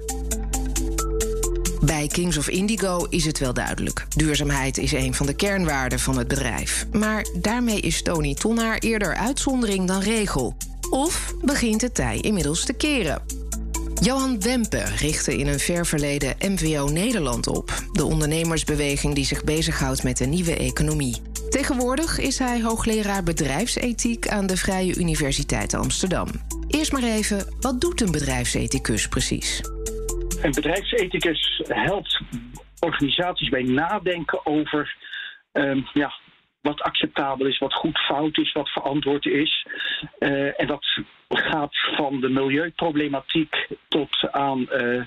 Bij 1.81 2.07
Kings 2.07 2.39
of 2.39 2.49
Indigo 2.49 3.07
is 3.11 3.25
het 3.25 3.39
wel 3.39 3.53
duidelijk. 3.53 4.07
Duurzaamheid 4.17 4.79
is 4.79 4.93
een 4.93 5.15
van 5.15 5.27
de 5.27 5.35
kernwaarden 5.35 5.99
van 5.99 6.19
het 6.19 6.29
bedrijf. 6.29 6.87
Maar 6.93 7.27
daarmee 7.41 7.81
is 7.81 8.03
Tony 8.03 8.35
Tonnaar 8.35 8.79
eerder 8.79 9.15
uitzondering 9.15 9.87
dan 9.87 10.01
regel. 10.01 10.57
Of 10.91 11.35
begint 11.43 11.81
het 11.81 11.95
tij 11.95 12.19
inmiddels 12.21 12.65
te 12.65 12.73
keren? 12.73 13.38
Johan 14.01 14.41
Wempe 14.41 14.85
richtte 14.99 15.37
in 15.39 15.47
een 15.47 15.59
ver 15.59 15.87
verleden 15.87 16.35
MVO 16.39 16.89
Nederland 16.89 17.47
op, 17.47 17.71
de 17.93 18.05
ondernemersbeweging 18.05 19.15
die 19.15 19.25
zich 19.25 19.45
bezighoudt 19.45 20.03
met 20.03 20.17
de 20.17 20.27
nieuwe 20.27 20.57
economie. 20.57 21.23
Tegenwoordig 21.51 22.19
is 22.19 22.39
hij 22.39 22.63
hoogleraar 22.63 23.23
bedrijfsethiek 23.23 24.29
aan 24.29 24.47
de 24.47 24.57
Vrije 24.57 24.97
Universiteit 24.97 25.75
Amsterdam. 25.75 26.29
Eerst 26.69 26.93
maar 26.93 27.03
even, 27.03 27.57
wat 27.61 27.81
doet 27.81 28.01
een 28.01 28.13
bedrijfsethicus 28.13 29.09
precies? 29.09 29.61
Een 30.43 30.53
bedrijfsethicus 30.53 31.63
helpt 31.67 32.21
organisaties 32.81 33.49
bij 33.49 33.63
nadenken 33.63 34.47
over 34.47 34.97
um, 35.53 35.89
ja, 35.93 36.13
wat 36.69 36.83
acceptabel 36.83 37.47
is, 37.47 37.59
wat 37.59 37.75
goed 37.75 37.99
fout 37.99 38.39
is, 38.39 38.53
wat 38.53 38.69
verantwoord 38.69 39.27
is. 39.27 39.67
Uh, 40.19 40.61
en 40.61 40.67
dat 40.67 40.87
gaat 41.29 41.77
van 41.97 42.21
de 42.21 42.29
milieuproblematiek 42.29 43.69
tot 43.89 44.31
aan 44.31 44.61
uh, 44.73 45.03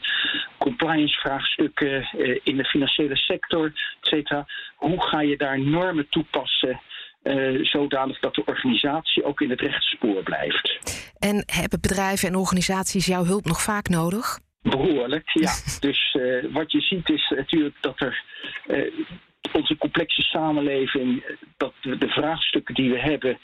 compliance-vraagstukken 0.58 2.10
uh, 2.18 2.40
in 2.44 2.58
de 2.58 2.64
financiële 2.64 3.16
sector, 3.16 3.66
et 3.66 4.08
cetera. 4.08 4.46
Hoe 4.76 5.04
ga 5.04 5.22
je 5.22 5.38
daar 5.38 5.60
normen 5.60 6.10
toepassen? 6.10 6.82
Uh, 7.24 7.66
zodanig 7.66 8.20
dat 8.20 8.36
de 8.36 8.46
organisatie 8.46 9.24
ook 9.24 9.42
in 9.42 9.50
het 9.50 9.62
rechtspoor 9.62 10.24
blijft. 10.24 10.80
En 11.20 11.44
hebben 11.46 11.82
bedrijven 11.82 12.28
en 12.28 12.36
organisaties 12.36 13.06
jouw 13.06 13.24
hulp 13.24 13.46
nog 13.46 13.62
vaak 13.62 13.90
nodig? 13.90 14.40
Behoorlijk, 14.62 15.30
ja. 15.30 15.52
dus 15.88 16.18
wat 16.52 16.72
je 16.72 16.82
ziet 16.82 17.10
is 17.10 17.34
natuurlijk 17.36 17.76
dat 17.82 18.02
er 18.02 18.24
onze 19.54 19.78
complexe 19.78 20.22
samenleving, 20.22 21.38
dat 21.58 21.74
de 21.82 22.08
vraagstukken 22.08 22.76
die 22.76 22.92
we 22.92 23.00
hebben 23.00 23.40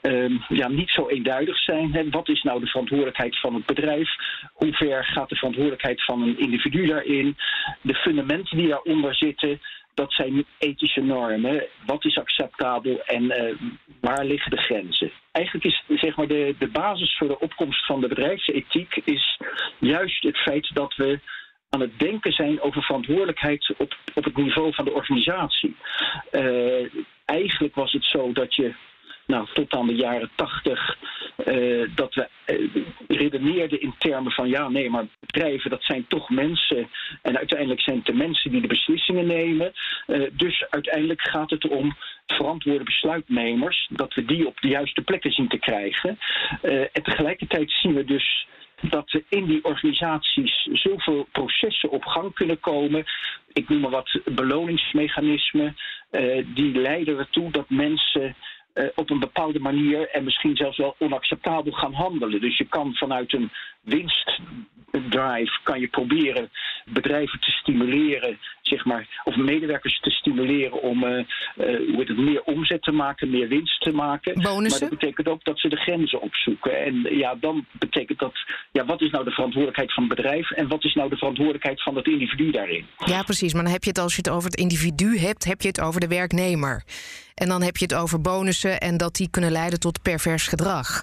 ehm, 0.00 0.36
ja, 0.48 0.68
niet 0.68 0.90
zo 0.90 1.08
eenduidig 1.08 1.58
zijn. 1.58 2.10
Wat 2.10 2.28
is 2.28 2.42
nou 2.42 2.60
de 2.60 2.66
verantwoordelijkheid 2.66 3.40
van 3.40 3.54
het 3.54 3.66
bedrijf? 3.66 4.08
Hoe 4.52 4.72
ver 4.72 5.04
gaat 5.04 5.28
de 5.28 5.36
verantwoordelijkheid 5.36 6.04
van 6.04 6.22
een 6.22 6.38
individu 6.38 6.86
daarin? 6.86 7.36
De 7.80 7.94
fundamenten 7.94 8.56
die 8.56 8.68
daaronder 8.68 9.14
zitten, 9.14 9.60
dat 9.94 10.12
zijn 10.12 10.44
ethische 10.58 11.00
normen. 11.00 11.66
Wat 11.86 12.04
is 12.04 12.18
acceptabel 12.18 13.02
en 13.02 13.22
uh, 13.22 13.54
waar 14.00 14.24
liggen 14.24 14.50
de 14.50 14.56
grenzen? 14.56 15.10
Eigenlijk 15.32 15.64
is 15.66 15.84
zeg 16.00 16.16
maar, 16.16 16.26
de, 16.26 16.54
de 16.58 16.68
basis 16.68 17.16
voor 17.16 17.28
de 17.28 17.38
opkomst 17.38 17.86
van 17.86 18.00
de 18.00 18.08
bedrijfsethiek 18.08 19.00
is 19.04 19.40
juist 19.78 20.22
het 20.22 20.38
feit 20.38 20.70
dat 20.74 20.94
we 20.94 21.20
aan 21.74 21.80
het 21.80 21.98
denken 21.98 22.32
zijn 22.32 22.60
over 22.60 22.82
verantwoordelijkheid 22.82 23.74
op, 23.76 23.96
op 24.14 24.24
het 24.24 24.36
niveau 24.36 24.74
van 24.74 24.84
de 24.84 24.92
organisatie. 24.92 25.76
Uh, 26.32 26.86
eigenlijk 27.24 27.74
was 27.74 27.92
het 27.92 28.04
zo 28.04 28.32
dat 28.32 28.54
je 28.54 28.74
nou, 29.26 29.46
tot 29.52 29.72
aan 29.74 29.86
de 29.86 29.94
jaren 29.94 30.30
tachtig, 30.34 30.98
uh, 31.46 31.88
dat 31.94 32.14
we 32.14 32.28
uh, 32.46 32.84
redeneerden 33.08 33.80
in 33.80 33.94
termen 33.98 34.32
van 34.32 34.48
ja, 34.48 34.68
nee, 34.68 34.90
maar 34.90 35.06
bedrijven, 35.20 35.70
dat 35.70 35.82
zijn 35.84 36.06
toch 36.06 36.30
mensen. 36.30 36.88
En 37.22 37.38
uiteindelijk 37.38 37.80
zijn 37.80 37.96
het 37.96 38.06
de 38.06 38.14
mensen 38.14 38.50
die 38.50 38.60
de 38.60 38.66
beslissingen 38.66 39.26
nemen. 39.26 39.72
Dus 40.32 40.66
uiteindelijk 40.70 41.20
gaat 41.20 41.50
het 41.50 41.68
om 41.68 41.96
verantwoorde 42.26 42.84
besluitnemers, 42.84 43.88
dat 43.92 44.14
we 44.14 44.24
die 44.24 44.46
op 44.46 44.60
de 44.60 44.68
juiste 44.68 45.02
plekken 45.02 45.32
zien 45.32 45.48
te 45.48 45.58
krijgen. 45.58 46.18
en 46.92 47.02
tegelijkertijd 47.02 47.70
zien 47.70 47.94
we 47.94 48.04
dus 48.04 48.46
dat 48.90 49.12
er 49.12 49.22
in 49.28 49.44
die 49.44 49.64
organisaties 49.64 50.68
zoveel 50.72 51.26
processen 51.32 51.90
op 51.90 52.04
gang 52.04 52.34
kunnen 52.34 52.60
komen. 52.60 53.04
Ik 53.52 53.68
noem 53.68 53.80
maar 53.80 53.90
wat 53.90 54.20
beloningsmechanismen. 54.24 55.76
Uh, 56.10 56.44
die 56.54 56.78
leiden 56.78 57.18
ertoe 57.18 57.50
dat 57.50 57.70
mensen 57.70 58.36
uh, 58.74 58.84
op 58.94 59.10
een 59.10 59.18
bepaalde 59.18 59.58
manier 59.58 60.08
en 60.08 60.24
misschien 60.24 60.56
zelfs 60.56 60.76
wel 60.76 60.94
onacceptabel 60.98 61.72
gaan 61.72 61.92
handelen. 61.92 62.40
Dus 62.40 62.56
je 62.56 62.66
kan 62.68 62.94
vanuit 62.94 63.32
een 63.32 63.50
winstdrive 63.82 65.58
kan 65.62 65.80
je 65.80 65.88
proberen 65.88 66.50
bedrijven 66.84 67.40
te 67.40 67.50
stimuleren, 67.50 68.38
zeg 68.62 68.84
maar, 68.84 69.22
of 69.24 69.36
medewerkers 69.36 70.00
te 70.00 70.10
stimuleren 70.10 70.82
om 70.82 71.04
uh, 71.04 71.18
uh, 71.56 71.98
het, 71.98 72.16
meer 72.16 72.42
omzet 72.42 72.82
te 72.82 72.92
maken, 72.92 73.30
meer 73.30 73.48
winst 73.48 73.80
te 73.80 73.92
maken. 73.92 74.42
Bonussen? 74.42 74.80
Maar 74.80 74.90
dat 74.90 74.98
betekent 74.98 75.28
ook 75.28 75.44
dat 75.44 75.58
ze 75.58 75.68
de 75.68 75.76
grenzen 75.76 76.20
opzoeken. 76.20 76.84
En 76.84 77.16
ja, 77.16 77.34
dan 77.34 77.66
betekent 77.72 78.18
dat, 78.18 78.34
ja, 78.72 78.84
wat 78.84 79.00
is 79.00 79.10
nou 79.10 79.24
de 79.24 79.30
verantwoordelijkheid 79.30 79.92
van 79.92 80.04
het 80.04 80.14
bedrijf 80.16 80.50
en 80.50 80.68
wat 80.68 80.84
is 80.84 80.94
nou 80.94 81.08
de 81.08 81.16
verantwoordelijkheid 81.16 81.82
van 81.82 81.96
het 81.96 82.06
individu 82.06 82.50
daarin? 82.50 82.86
Ja, 83.04 83.22
precies. 83.22 83.52
Maar 83.52 83.62
dan 83.62 83.72
heb 83.72 83.82
je 83.82 83.88
het 83.88 83.98
als 83.98 84.16
je 84.16 84.22
het 84.24 84.30
over 84.30 84.50
het 84.50 84.60
individu 84.60 85.18
hebt, 85.18 85.44
heb 85.44 85.60
je 85.60 85.68
het 85.68 85.80
over 85.80 86.00
de 86.00 86.08
werknemer. 86.08 86.84
En 87.34 87.48
dan 87.48 87.62
heb 87.62 87.76
je 87.76 87.84
het 87.84 87.94
over 87.94 88.20
bonussen 88.20 88.80
en 88.80 88.96
dat 88.96 89.14
die 89.14 89.30
kunnen 89.30 89.52
leiden 89.52 89.80
tot 89.80 90.02
pervers 90.02 90.48
gedrag. 90.48 91.02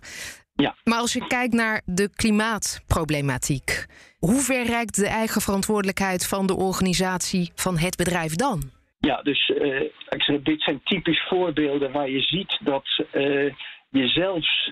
Ja. 0.53 0.75
Maar 0.83 0.99
als 0.99 1.13
je 1.13 1.27
kijkt 1.27 1.53
naar 1.53 1.81
de 1.85 2.09
klimaatproblematiek, 2.15 3.85
hoe 4.19 4.41
ver 4.41 4.65
reikt 4.65 4.95
de 4.95 5.07
eigen 5.07 5.41
verantwoordelijkheid 5.41 6.27
van 6.27 6.47
de 6.47 6.55
organisatie 6.55 7.51
van 7.55 7.77
het 7.77 7.95
bedrijf 7.95 8.35
dan? 8.35 8.61
Ja, 8.99 9.21
dus 9.21 9.49
uh, 9.49 9.81
ik 10.09 10.23
zeg, 10.23 10.41
dit 10.41 10.61
zijn 10.61 10.81
typisch 10.83 11.25
voorbeelden 11.27 11.91
waar 11.91 12.09
je 12.09 12.21
ziet 12.21 12.59
dat 12.63 13.03
uh, 13.13 13.53
je 13.89 14.07
zelfs 14.07 14.71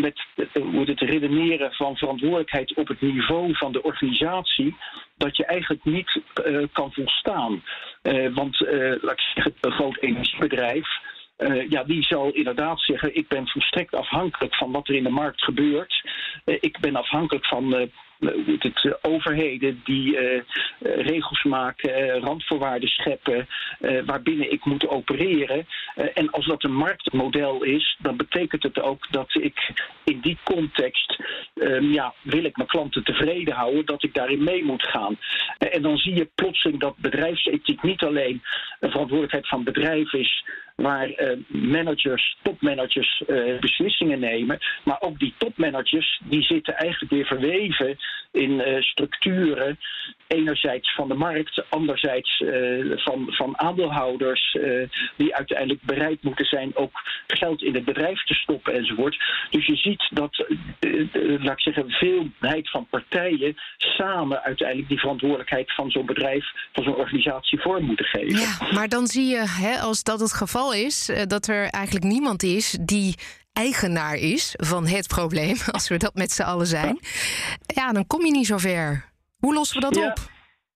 met 0.00 0.26
uh, 0.36 0.86
het 0.86 1.00
redeneren 1.00 1.72
van 1.72 1.96
verantwoordelijkheid 1.96 2.74
op 2.74 2.88
het 2.88 3.00
niveau 3.00 3.56
van 3.56 3.72
de 3.72 3.82
organisatie, 3.82 4.76
dat 5.16 5.36
je 5.36 5.44
eigenlijk 5.44 5.84
niet 5.84 6.20
kan 6.72 6.92
volstaan. 6.92 7.62
want 8.34 8.60
laat 9.00 9.12
ik 9.12 9.30
zeggen, 9.34 9.54
een 9.60 9.72
groot 9.72 9.98
energiebedrijf 10.00 10.88
ja, 11.68 11.84
die 11.84 12.02
zal 12.02 12.30
inderdaad 12.30 12.80
zeggen: 12.80 13.16
ik 13.16 13.28
ben 13.28 13.48
volstrekt 13.48 13.94
afhankelijk 13.94 14.54
van 14.54 14.72
wat 14.72 14.88
er 14.88 14.94
in 14.94 15.02
de 15.02 15.10
markt 15.10 15.42
gebeurt. 15.42 16.08
Ik 16.44 16.78
ben 16.80 16.96
afhankelijk 16.96 17.46
van 17.46 17.90
het, 18.18 18.98
overheden 19.02 19.80
die 19.84 20.18
regels 20.80 21.44
maken, 21.44 22.20
randvoorwaarden 22.20 22.88
scheppen, 22.88 23.48
waarbinnen 24.04 24.52
ik 24.52 24.64
moet 24.64 24.88
opereren. 24.88 25.66
en 26.14 26.30
als 26.30 26.46
dat 26.46 26.64
een 26.64 26.74
marktmodel 26.74 27.62
is, 27.62 27.96
dan 27.98 28.16
betekent 28.16 28.62
het 28.62 28.80
ook 28.80 29.06
dat 29.10 29.34
ik 29.34 29.72
in 30.04 30.20
die 30.20 30.38
context, 30.44 31.16
ja, 31.80 32.14
wil 32.22 32.44
ik 32.44 32.56
mijn 32.56 32.68
klanten 32.68 33.04
tevreden 33.04 33.54
houden, 33.54 33.86
dat 33.86 34.02
ik 34.02 34.14
daarin 34.14 34.44
mee 34.44 34.64
moet 34.64 34.88
gaan. 34.88 35.18
en 35.58 35.82
dan 35.82 35.96
zie 35.96 36.14
je 36.14 36.28
plotseling 36.34 36.80
dat 36.80 36.96
bedrijfsethiek 36.96 37.82
niet 37.82 38.02
alleen 38.02 38.42
een 38.80 38.90
verantwoordelijkheid 38.90 39.48
van 39.48 39.64
bedrijf 39.64 40.12
is 40.12 40.44
waar 40.76 41.36
managers, 41.46 42.36
topmanagers 42.42 43.22
beslissingen 43.60 44.18
nemen. 44.18 44.58
Maar 44.84 45.00
ook 45.00 45.18
die 45.18 45.34
topmanagers 45.38 46.20
die 46.24 46.42
zitten 46.42 46.76
eigenlijk 46.76 47.12
weer 47.12 47.26
verweven 47.26 47.96
in 48.32 48.50
uh, 48.50 48.80
structuren. 48.80 49.78
Enerzijds 50.26 50.94
van 50.94 51.08
de 51.08 51.14
markt, 51.14 51.64
anderzijds 51.68 52.44
van, 52.94 53.26
van 53.28 53.58
aandeelhouders 53.58 54.56
die 55.16 55.34
uiteindelijk 55.34 55.82
bereid 55.82 56.22
moeten 56.22 56.44
zijn 56.44 56.76
ook 56.76 57.00
geld 57.26 57.62
in 57.62 57.74
het 57.74 57.84
bedrijf 57.84 58.24
te 58.24 58.34
stoppen 58.34 58.74
enzovoort. 58.74 59.16
Dus 59.50 59.66
je 59.66 59.76
ziet 59.76 60.08
dat, 60.10 60.46
laat 61.38 61.52
ik 61.52 61.60
zeggen, 61.60 61.90
veelheid 61.90 62.70
van 62.70 62.86
partijen 62.90 63.56
samen 63.76 64.42
uiteindelijk 64.42 64.88
die 64.88 65.00
verantwoordelijkheid 65.00 65.74
van 65.74 65.90
zo'n 65.90 66.06
bedrijf, 66.06 66.44
van 66.72 66.84
zo'n 66.84 66.96
organisatie 66.96 67.60
vorm 67.60 67.84
moeten 67.84 68.06
geven. 68.06 68.38
Ja, 68.38 68.72
maar 68.74 68.88
dan 68.88 69.06
zie 69.06 69.26
je, 69.26 69.44
hè, 69.48 69.78
als 69.78 70.02
dat 70.02 70.20
het 70.20 70.32
geval 70.32 70.74
is 70.74 71.10
dat 71.26 71.48
er 71.48 71.68
eigenlijk 71.68 72.04
niemand 72.04 72.42
is 72.42 72.78
die 72.80 73.14
eigenaar 73.56 74.16
is 74.16 74.54
van 74.56 74.86
het 74.86 75.06
probleem, 75.08 75.56
als 75.76 75.88
we 75.88 75.96
dat 75.96 76.14
met 76.14 76.30
z'n 76.30 76.42
allen 76.42 76.66
zijn, 76.66 76.98
ja, 77.66 77.92
dan 77.92 78.06
kom 78.06 78.24
je 78.24 78.30
niet 78.30 78.46
zo 78.46 78.58
ver. 78.58 79.04
Hoe 79.38 79.54
lossen 79.54 79.80
we 79.80 79.86
dat 79.86 79.96
ja, 79.96 80.08
op? 80.08 80.18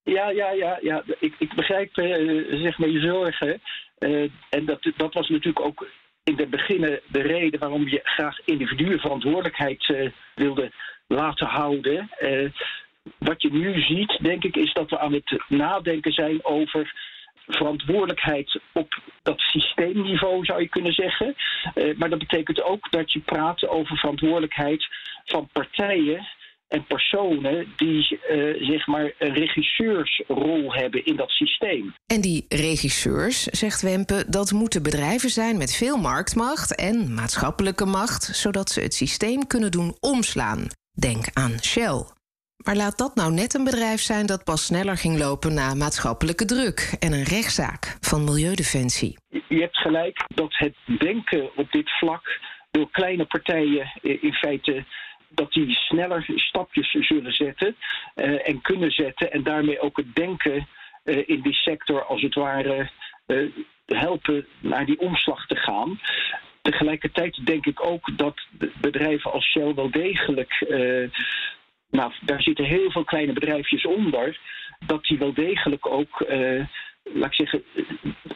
Ja, 0.03 0.31
ja, 0.31 0.51
ja, 0.51 0.79
ja. 0.83 1.03
Ik, 1.21 1.35
ik 1.39 1.55
begrijp 1.55 1.99
uh, 1.99 2.63
zeg 2.63 2.79
maar 2.79 2.89
je 2.89 3.01
zorgen. 3.01 3.61
Uh, 3.99 4.31
en 4.51 4.65
dat, 4.65 4.93
dat 4.97 5.15
was 5.15 5.29
natuurlijk 5.29 5.67
ook 5.67 5.87
in 6.25 6.37
het 6.37 6.51
begin 6.51 7.01
de 7.07 7.21
reden 7.21 7.61
waarom 7.61 7.89
je 7.89 8.01
graag 8.03 8.41
individuen 8.45 8.99
verantwoordelijkheid 8.99 10.13
wilde 10.35 10.73
laten 11.07 11.47
houden. 11.47 12.11
wat 13.19 13.43
je 13.43 13.53
nu 13.53 13.81
ziet, 13.81 14.19
denk 14.23 14.45
ik, 14.45 14.57
is 14.57 14.73
dat 14.73 14.91
we 14.91 14.99
aan 14.99 15.13
het 15.13 15.43
nadenken 15.49 16.13
zijn 16.13 16.45
over 16.45 16.93
verantwoordelijkheid 17.47 18.61
op 18.73 19.01
dat 19.23 19.41
systeemniveau, 19.41 20.45
zou 20.45 20.61
je 20.61 20.69
kunnen 20.69 20.93
zeggen. 20.93 21.35
Uh, 21.75 21.97
maar 21.97 22.11
dat 22.11 22.19
betekent 22.19 22.63
ook 22.63 22.91
dat 22.91 23.13
je 23.13 23.21
praat 23.21 23.69
over 23.69 23.97
verantwoordelijkheid 23.97 24.87
van 25.25 25.49
partijen 25.53 26.29
en 26.69 26.87
personen 26.87 27.73
die 27.77 28.21
uh, 28.31 28.69
zeg 28.69 28.87
maar 28.87 29.13
een 29.19 29.35
regisseursrol 29.35 30.75
hebben 30.75 31.05
in 31.05 31.17
dat 31.17 31.31
systeem. 31.31 31.95
En 32.07 32.21
die 32.21 32.45
regisseurs, 32.49 33.43
zegt 33.43 33.83
Wempe, 33.83 34.25
dat 34.29 34.53
moeten 34.53 34.83
bedrijven 34.83 35.31
zijn 35.31 35.59
met 35.59 35.77
veel 35.77 35.97
marktmacht 35.97 36.75
en 36.75 37.15
maatschappelijke 37.15 37.85
macht, 37.85 38.25
zodat 38.25 38.71
ze 38.71 38.81
het 38.81 38.95
systeem 38.95 39.47
kunnen 39.47 39.71
doen 39.71 39.97
omslaan. 40.01 40.67
Denk 40.93 41.25
aan 41.33 41.59
Shell. 41.63 42.20
Maar 42.65 42.77
laat 42.77 42.99
dat 42.99 43.15
nou 43.15 43.33
net 43.33 43.55
een 43.55 43.65
bedrijf 43.65 44.01
zijn 44.01 44.27
dat 44.27 44.45
pas 44.45 44.65
sneller 44.65 44.97
ging 44.97 45.19
lopen 45.19 45.55
na 45.55 45.75
maatschappelijke 45.75 46.45
druk 46.45 46.97
en 46.99 47.13
een 47.13 47.25
rechtszaak 47.25 47.97
van 48.01 48.25
Milieudefensie. 48.25 49.19
Je 49.49 49.61
hebt 49.61 49.77
gelijk 49.77 50.25
dat 50.35 50.57
het 50.57 50.77
denken 50.99 51.57
op 51.57 51.73
dit 51.73 51.91
vlak 51.99 52.41
door 52.71 52.91
kleine 52.91 53.25
partijen 53.25 53.93
in 54.03 54.33
feite 54.33 54.85
dat 55.29 55.53
die 55.53 55.75
sneller 55.75 56.25
stapjes 56.35 56.91
zullen 56.91 57.33
zetten 57.33 57.77
uh, 58.15 58.49
en 58.49 58.61
kunnen 58.61 58.91
zetten 58.91 59.33
en 59.33 59.43
daarmee 59.43 59.81
ook 59.81 59.97
het 59.97 60.15
denken 60.15 60.69
uh, 61.05 61.29
in 61.29 61.41
die 61.41 61.55
sector 61.55 62.05
als 62.05 62.23
het 62.23 62.35
ware 62.35 62.91
helpen 63.87 64.47
naar 64.61 64.87
die 64.87 65.01
omslag 65.01 65.47
te 65.47 65.57
gaan. 65.57 66.01
Tegelijkertijd 66.63 67.47
denk 67.47 67.67
ik 67.67 67.85
ook 67.85 68.19
dat 68.19 68.47
bedrijven 68.81 69.33
als 69.33 69.51
Shell 69.51 69.75
wel 69.75 69.91
degelijk 69.91 70.53
nou, 71.91 72.13
daar 72.21 72.43
zitten 72.43 72.65
heel 72.65 72.91
veel 72.91 73.05
kleine 73.05 73.33
bedrijfjes 73.33 73.87
onder. 73.87 74.41
Dat 74.87 75.05
die 75.05 75.19
wel 75.19 75.35
degelijk 75.35 75.87
ook, 75.87 76.25
uh, 76.29 76.67
laat 77.03 77.27
ik 77.27 77.35
zeggen, 77.35 77.65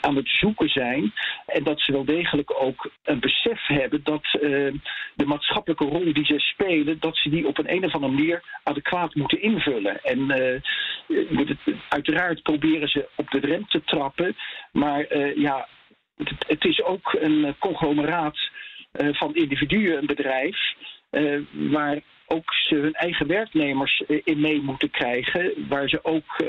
aan 0.00 0.16
het 0.16 0.28
zoeken 0.28 0.68
zijn. 0.68 1.12
En 1.46 1.64
dat 1.64 1.80
ze 1.80 1.92
wel 1.92 2.04
degelijk 2.04 2.62
ook 2.62 2.90
een 3.02 3.20
besef 3.20 3.66
hebben 3.66 4.00
dat 4.02 4.24
uh, 4.34 4.72
de 5.14 5.26
maatschappelijke 5.26 5.84
rol 5.84 6.12
die 6.12 6.24
ze 6.24 6.38
spelen, 6.38 7.00
dat 7.00 7.16
ze 7.16 7.30
die 7.30 7.46
op 7.46 7.58
een, 7.58 7.72
een 7.72 7.84
of 7.84 7.94
andere 7.94 8.12
manier 8.12 8.42
adequaat 8.62 9.14
moeten 9.14 9.42
invullen. 9.42 10.02
En 10.02 10.30
uiteraard 11.88 12.42
proberen 12.42 12.88
ze 12.88 13.08
op 13.14 13.30
de 13.30 13.38
rem 13.38 13.66
te 13.68 13.84
trappen. 13.84 14.36
Maar 14.72 15.18
ja, 15.38 15.68
het, 16.16 16.32
het, 16.46 16.64
is 16.64 16.82
ook 16.82 17.16
een 17.20 17.54
conglomeraat 17.58 18.38
van 18.92 19.34
individuen, 19.34 19.98
een 19.98 20.06
bedrijf. 20.06 20.74
waar 21.50 22.00
ook 22.26 22.54
ze 22.54 22.74
hun 22.74 22.92
eigen 22.92 23.26
werknemers 23.26 24.02
in 24.24 24.40
mee 24.40 24.60
moeten 24.60 24.90
krijgen. 24.90 25.68
Waar 25.68 25.88
ze 25.88 26.04
ook 26.04 26.44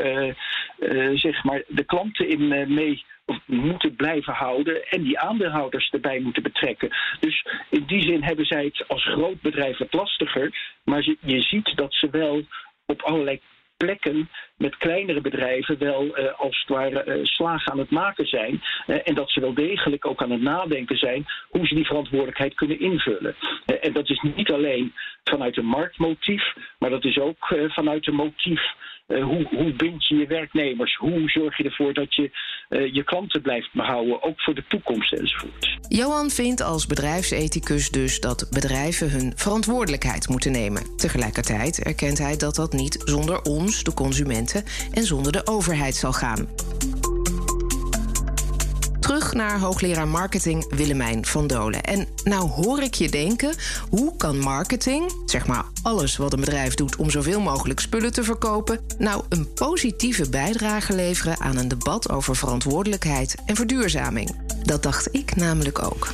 zeg 1.13 1.43
maar 1.43 1.63
de 1.67 1.83
klanten 1.83 2.29
in 2.29 2.73
mee 2.73 3.03
moeten 3.45 3.95
blijven 3.95 4.33
houden 4.33 4.87
en 4.87 5.03
die 5.03 5.19
aandeelhouders 5.19 5.89
erbij 5.89 6.19
moeten 6.19 6.43
betrekken. 6.43 6.89
Dus 7.19 7.45
in 7.69 7.83
die 7.85 8.01
zin 8.01 8.23
hebben 8.23 8.45
zij 8.45 8.63
het 8.63 8.87
als 8.87 9.03
groot 9.03 9.41
bedrijf 9.41 9.77
wat 9.77 9.93
lastiger. 9.93 10.73
Maar 10.83 11.03
je 11.21 11.41
ziet 11.41 11.75
dat 11.75 11.93
ze 11.93 12.09
wel 12.09 12.41
op 12.85 13.01
allerlei 13.01 13.41
plekken 13.77 14.29
met 14.57 14.77
kleinere 14.77 15.21
bedrijven 15.21 15.77
wel 15.77 16.05
uh, 16.05 16.39
als 16.39 16.59
het 16.59 16.77
ware 16.77 17.05
uh, 17.05 17.25
slagen 17.25 17.71
aan 17.71 17.79
het 17.79 17.89
maken 17.89 18.27
zijn. 18.27 18.63
Uh, 18.87 18.97
en 19.03 19.15
dat 19.15 19.31
ze 19.31 19.39
wel 19.39 19.53
degelijk 19.53 20.05
ook 20.05 20.21
aan 20.21 20.31
het 20.31 20.41
nadenken 20.41 20.97
zijn 20.97 21.25
hoe 21.49 21.67
ze 21.67 21.75
die 21.75 21.85
verantwoordelijkheid 21.85 22.53
kunnen 22.53 22.79
invullen. 22.79 23.35
en 23.65 23.93
dat 23.93 24.09
is 24.09 24.21
niet 24.35 24.51
alleen 24.51 24.93
vanuit 25.23 25.57
een 25.57 25.65
marktmotief, 25.65 26.53
maar 26.79 26.89
dat 26.89 27.05
is 27.05 27.19
ook 27.19 27.55
vanuit 27.67 28.07
een 28.07 28.15
motief 28.15 28.61
hoe, 29.07 29.47
hoe, 29.49 29.73
bind 29.73 30.07
je 30.07 30.15
je 30.15 30.27
werknemers? 30.27 30.95
Hoe 30.95 31.29
zorg 31.29 31.57
je 31.57 31.63
ervoor 31.63 31.93
dat 31.93 32.15
je 32.15 32.31
je 32.91 33.03
klanten 33.03 33.41
blijft 33.41 33.73
behouden, 33.73 34.23
ook 34.23 34.41
voor 34.41 34.55
de 34.55 34.63
toekomst 34.67 35.13
enzovoort? 35.13 35.77
Johan 35.87 36.29
vindt 36.29 36.61
als 36.61 36.85
bedrijfsethicus 36.85 37.89
dus 37.89 38.19
dat 38.19 38.47
bedrijven 38.51 39.11
hun 39.11 39.33
verantwoordelijkheid 39.35 40.29
moeten 40.29 40.51
nemen. 40.51 40.97
Tegelijkertijd 40.97 41.83
erkent 41.83 42.17
hij 42.17 42.37
dat 42.37 42.55
dat 42.55 42.73
niet 42.73 43.01
zonder 43.03 43.41
ons, 43.41 43.83
de 43.83 43.93
en 44.91 45.05
zonder 45.05 45.31
de 45.31 45.47
overheid 45.47 45.95
zal 45.95 46.13
gaan. 46.13 46.47
Terug 48.99 49.33
naar 49.33 49.59
hoogleraar 49.59 50.07
marketing 50.07 50.75
Willemijn 50.75 51.25
van 51.25 51.47
Dolen. 51.47 51.83
En 51.83 52.07
nou 52.23 52.49
hoor 52.49 52.81
ik 52.81 52.93
je 52.93 53.09
denken, 53.09 53.55
hoe 53.89 54.15
kan 54.17 54.39
marketing, 54.39 55.11
zeg 55.25 55.47
maar 55.47 55.65
alles 55.81 56.17
wat 56.17 56.33
een 56.33 56.39
bedrijf 56.39 56.73
doet 56.73 56.95
om 56.95 57.09
zoveel 57.09 57.41
mogelijk 57.41 57.79
spullen 57.79 58.13
te 58.13 58.23
verkopen, 58.23 58.79
nou 58.97 59.23
een 59.29 59.53
positieve 59.53 60.29
bijdrage 60.29 60.95
leveren 60.95 61.39
aan 61.39 61.57
een 61.57 61.67
debat 61.67 62.09
over 62.09 62.35
verantwoordelijkheid 62.35 63.35
en 63.45 63.55
verduurzaming? 63.55 64.54
Dat 64.65 64.83
dacht 64.83 65.07
ik 65.11 65.35
namelijk 65.35 65.83
ook. 65.83 66.07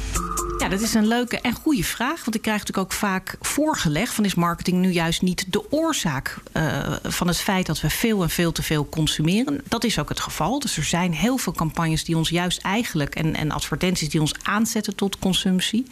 Ja, 0.62 0.70
dat 0.70 0.82
is 0.82 0.94
een 0.94 1.08
leuke 1.08 1.40
en 1.40 1.54
goede 1.54 1.84
vraag. 1.84 2.24
Want 2.24 2.36
ik 2.36 2.42
krijg 2.42 2.60
natuurlijk 2.60 2.88
ook 2.88 2.98
vaak 2.98 3.36
voorgelegd: 3.40 4.14
van 4.14 4.26
is 4.26 4.36
marketing 4.36 4.78
nu 4.78 4.90
juist 4.90 5.22
niet 5.22 5.46
de 5.50 5.72
oorzaak 5.72 6.38
uh, 6.54 6.96
van 7.04 7.28
het 7.28 7.38
feit 7.38 7.66
dat 7.66 7.82
we 7.82 7.90
veel 7.90 8.22
en 8.22 8.30
veel 8.30 8.52
te 8.52 8.64
veel 8.64 8.90
consumeren? 8.90 9.62
Dat 9.68 9.84
is 9.84 10.00
ook 10.00 10.10
het 10.10 10.20
geval. 10.20 10.60
Dus 10.60 10.78
er 10.78 10.84
zijn 10.84 11.14
heel 11.14 11.38
veel 11.38 11.54
campagnes 11.54 12.04
die 12.04 12.18
ons 12.18 12.30
juist 12.30 12.62
eigenlijk 12.62 13.16
en, 13.16 13.36
en 13.36 13.52
advertenties 13.52 14.10
die 14.10 14.22
ons 14.22 14.34
aanzetten 14.44 14.96
tot 14.96 15.20
consumptie. 15.20 15.86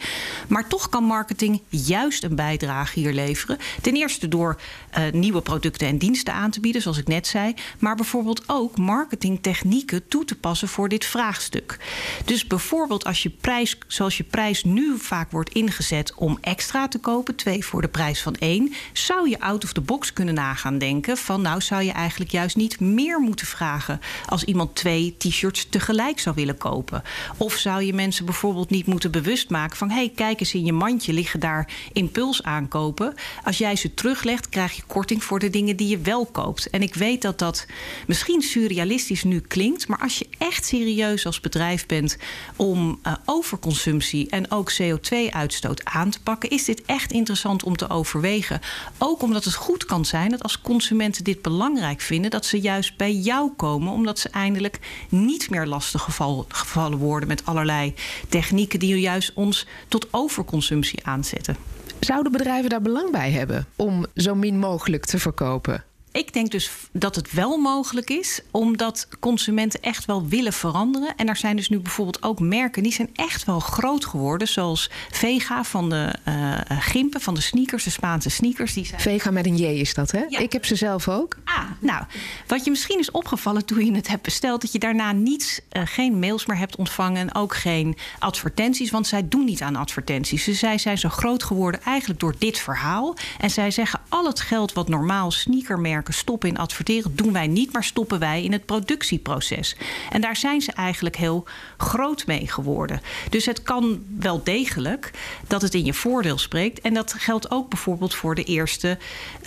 Maar 0.48 0.68
toch 0.68 0.88
kan 0.88 1.04
marketing 1.04 1.62
juist 1.68 2.24
een 2.24 2.36
bijdrage 2.36 2.98
hier 2.98 3.12
leveren. 3.12 3.58
Ten 3.80 3.94
eerste 3.94 4.28
door 4.28 4.60
uh, 4.98 5.12
nieuwe 5.12 5.40
producten 5.40 5.86
en 5.86 5.98
diensten 5.98 6.34
aan 6.34 6.50
te 6.50 6.60
bieden, 6.60 6.82
zoals 6.82 6.98
ik 6.98 7.08
net 7.08 7.26
zei. 7.26 7.54
Maar 7.78 7.96
bijvoorbeeld 7.96 8.42
ook 8.46 8.78
marketingtechnieken 8.78 10.08
toe 10.08 10.24
te 10.24 10.34
passen 10.34 10.68
voor 10.68 10.88
dit 10.88 11.04
vraagstuk. 11.04 11.78
Dus 12.24 12.46
bijvoorbeeld 12.50 13.04
als 13.04 13.22
je 13.22 13.30
prijs, 13.30 13.78
zoals 13.86 14.16
je 14.16 14.24
prijs 14.24 14.64
nu 14.64 14.98
vaak 14.98 15.30
wordt 15.30 15.52
ingezet 15.52 16.14
om 16.14 16.38
extra 16.40 16.88
te 16.88 16.98
kopen, 16.98 17.34
twee 17.34 17.64
voor 17.64 17.80
de 17.80 17.88
prijs 17.88 18.22
van 18.22 18.34
één, 18.34 18.72
zou 18.92 19.28
je 19.28 19.40
out 19.40 19.64
of 19.64 19.72
the 19.72 19.80
box 19.80 20.12
kunnen 20.12 20.34
nagaan 20.34 20.78
denken 20.78 21.16
van 21.16 21.42
nou 21.42 21.60
zou 21.60 21.82
je 21.82 21.92
eigenlijk 21.92 22.30
juist 22.30 22.56
niet 22.56 22.80
meer 22.80 23.20
moeten 23.20 23.46
vragen 23.46 24.00
als 24.26 24.44
iemand 24.44 24.74
twee 24.74 25.14
t-shirts 25.18 25.66
tegelijk 25.68 26.18
zou 26.18 26.34
willen 26.34 26.58
kopen. 26.58 27.02
Of 27.36 27.54
zou 27.54 27.82
je 27.82 27.92
mensen 27.92 28.24
bijvoorbeeld 28.24 28.70
niet 28.70 28.86
moeten 28.86 29.10
bewust 29.10 29.50
maken 29.50 29.76
van 29.76 29.88
hé, 29.90 29.94
hey, 29.94 30.12
kijk 30.14 30.40
eens 30.40 30.54
in 30.54 30.64
je 30.64 30.72
mandje 30.72 31.12
liggen 31.12 31.40
daar 31.40 31.68
impuls 31.92 32.42
aankopen. 32.42 33.14
Als 33.44 33.58
jij 33.58 33.76
ze 33.76 33.94
teruglegt, 33.94 34.48
krijg 34.48 34.72
je 34.72 34.82
korting 34.86 35.24
voor 35.24 35.38
de 35.38 35.50
dingen 35.50 35.76
die 35.76 35.88
je 35.88 35.98
wel 35.98 36.26
koopt. 36.26 36.70
En 36.70 36.82
ik 36.82 36.94
weet 36.94 37.22
dat 37.22 37.38
dat 37.38 37.66
misschien 38.06 38.42
surrealistisch 38.42 39.24
nu 39.24 39.40
klinkt, 39.40 39.88
maar 39.88 39.98
als 39.98 40.18
je 40.18 40.26
echt 40.38 40.64
serieus 40.64 41.26
als 41.26 41.40
bedrijf 41.40 41.86
bent 41.86 42.16
om 42.56 42.98
uh, 43.06 43.12
overconsumptie 43.24 44.30
en 44.30 44.50
ook 44.50 44.72
CO2-uitstoot 44.72 45.84
aan 45.84 46.10
te 46.10 46.22
pakken, 46.22 46.50
is 46.50 46.64
dit 46.64 46.82
echt 46.86 47.12
interessant 47.12 47.62
om 47.62 47.76
te 47.76 47.90
overwegen. 47.90 48.60
Ook 48.98 49.22
omdat 49.22 49.44
het 49.44 49.54
goed 49.54 49.84
kan 49.84 50.04
zijn 50.04 50.30
dat 50.30 50.42
als 50.42 50.60
consumenten 50.60 51.24
dit 51.24 51.42
belangrijk 51.42 52.00
vinden, 52.00 52.30
dat 52.30 52.46
ze 52.46 52.60
juist 52.60 52.96
bij 52.96 53.14
jou 53.14 53.50
komen, 53.56 53.92
omdat 53.92 54.18
ze 54.18 54.28
eindelijk 54.28 54.78
niet 55.08 55.50
meer 55.50 55.66
lastig 55.66 56.02
geval, 56.02 56.44
gevallen 56.48 56.98
worden 56.98 57.28
met 57.28 57.46
allerlei 57.46 57.94
technieken 58.28 58.78
die 58.78 58.98
juist 59.00 59.32
ons 59.34 59.66
tot 59.88 60.08
overconsumptie 60.10 61.06
aanzetten. 61.06 61.56
Zouden 62.00 62.32
bedrijven 62.32 62.70
daar 62.70 62.82
belang 62.82 63.10
bij 63.10 63.30
hebben 63.30 63.66
om 63.76 64.06
zo 64.14 64.34
min 64.34 64.58
mogelijk 64.58 65.04
te 65.04 65.18
verkopen? 65.18 65.84
Ik 66.12 66.32
denk 66.32 66.50
dus 66.50 66.70
dat 66.92 67.16
het 67.16 67.32
wel 67.32 67.56
mogelijk 67.56 68.10
is, 68.10 68.40
omdat 68.50 69.08
consumenten 69.20 69.80
echt 69.80 70.04
wel 70.04 70.26
willen 70.26 70.52
veranderen. 70.52 71.16
En 71.16 71.28
er 71.28 71.36
zijn 71.36 71.56
dus 71.56 71.68
nu 71.68 71.78
bijvoorbeeld 71.78 72.22
ook 72.22 72.40
merken 72.40 72.82
die 72.82 72.92
zijn 72.92 73.10
echt 73.14 73.44
wel 73.44 73.60
groot 73.60 74.04
geworden, 74.04 74.48
zoals 74.48 74.90
Vega 75.10 75.64
van 75.64 75.88
de 75.88 76.14
uh, 76.28 76.58
gimpen, 76.68 77.20
van 77.20 77.34
de 77.34 77.40
sneakers, 77.40 77.84
de 77.84 77.90
Spaanse 77.90 78.30
sneakers. 78.30 78.74
Die 78.74 78.86
zijn... 78.86 79.00
Vega 79.00 79.30
met 79.30 79.46
een 79.46 79.56
J 79.56 79.64
is 79.64 79.94
dat, 79.94 80.10
hè? 80.10 80.24
Ja. 80.28 80.38
Ik 80.38 80.52
heb 80.52 80.64
ze 80.64 80.76
zelf 80.76 81.08
ook. 81.08 81.36
Ah, 81.44 81.64
nou, 81.80 82.04
wat 82.46 82.64
je 82.64 82.70
misschien 82.70 82.98
is 82.98 83.10
opgevallen 83.10 83.64
toen 83.64 83.84
je 83.84 83.94
het 83.94 84.08
hebt 84.08 84.22
besteld, 84.22 84.60
dat 84.60 84.72
je 84.72 84.78
daarna 84.78 85.12
niets, 85.12 85.60
uh, 85.72 85.82
geen 85.84 86.18
mails 86.18 86.46
meer 86.46 86.58
hebt 86.58 86.76
ontvangen 86.76 87.20
en 87.20 87.34
ook 87.34 87.54
geen 87.54 87.96
advertenties, 88.18 88.90
want 88.90 89.06
zij 89.06 89.28
doen 89.28 89.44
niet 89.44 89.62
aan 89.62 89.76
advertenties. 89.76 90.44
Dus 90.44 90.58
zij 90.58 90.78
zijn 90.78 90.98
zo 90.98 91.08
groot 91.08 91.42
geworden 91.42 91.82
eigenlijk 91.82 92.20
door 92.20 92.34
dit 92.38 92.58
verhaal. 92.58 93.16
En 93.38 93.50
zij 93.50 93.70
zeggen 93.70 94.00
al 94.08 94.26
het 94.26 94.40
geld 94.40 94.72
wat 94.72 94.88
normaal 94.88 95.30
sneakermerken 95.30 95.99
stoppen 96.08 96.48
in 96.48 96.58
adverteren, 96.58 97.16
doen 97.16 97.32
wij 97.32 97.46
niet, 97.46 97.72
maar 97.72 97.84
stoppen 97.84 98.18
wij 98.18 98.44
in 98.44 98.52
het 98.52 98.66
productieproces. 98.66 99.76
En 100.10 100.20
daar 100.20 100.36
zijn 100.36 100.60
ze 100.60 100.72
eigenlijk 100.72 101.16
heel 101.16 101.44
groot 101.76 102.26
mee 102.26 102.48
geworden. 102.48 103.00
Dus 103.30 103.46
het 103.46 103.62
kan 103.62 104.04
wel 104.18 104.40
degelijk 104.44 105.10
dat 105.46 105.62
het 105.62 105.74
in 105.74 105.84
je 105.84 105.94
voordeel 105.94 106.38
spreekt. 106.38 106.80
En 106.80 106.94
dat 106.94 107.12
geldt 107.12 107.50
ook 107.50 107.68
bijvoorbeeld 107.68 108.14
voor 108.14 108.34
de 108.34 108.44
eerste 108.44 108.98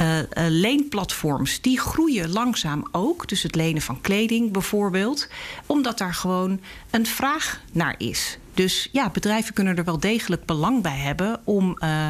uh, 0.02 0.18
uh, 0.18 0.24
leenplatforms. 0.34 1.62
Die 1.62 1.80
groeien 1.80 2.30
langzaam 2.30 2.88
ook. 2.92 3.28
Dus 3.28 3.44
het 3.44 3.56
lenen 3.56 3.82
van 3.82 4.02
kleding 4.02 4.52
bijvoorbeeld. 4.52 5.28
Omdat 5.66 5.98
daar 5.98 6.14
gewoon 6.14 6.60
een 6.90 7.06
vraag 7.06 7.62
naar 7.72 7.96
is. 7.98 8.38
Dus 8.54 8.90
ja, 8.92 9.10
bedrijven 9.10 9.54
kunnen 9.54 9.78
er 9.78 9.84
wel 9.84 10.00
degelijk 10.00 10.46
belang 10.46 10.82
bij 10.82 10.98
hebben 10.98 11.42
om 11.44 11.78
uh, 11.84 12.10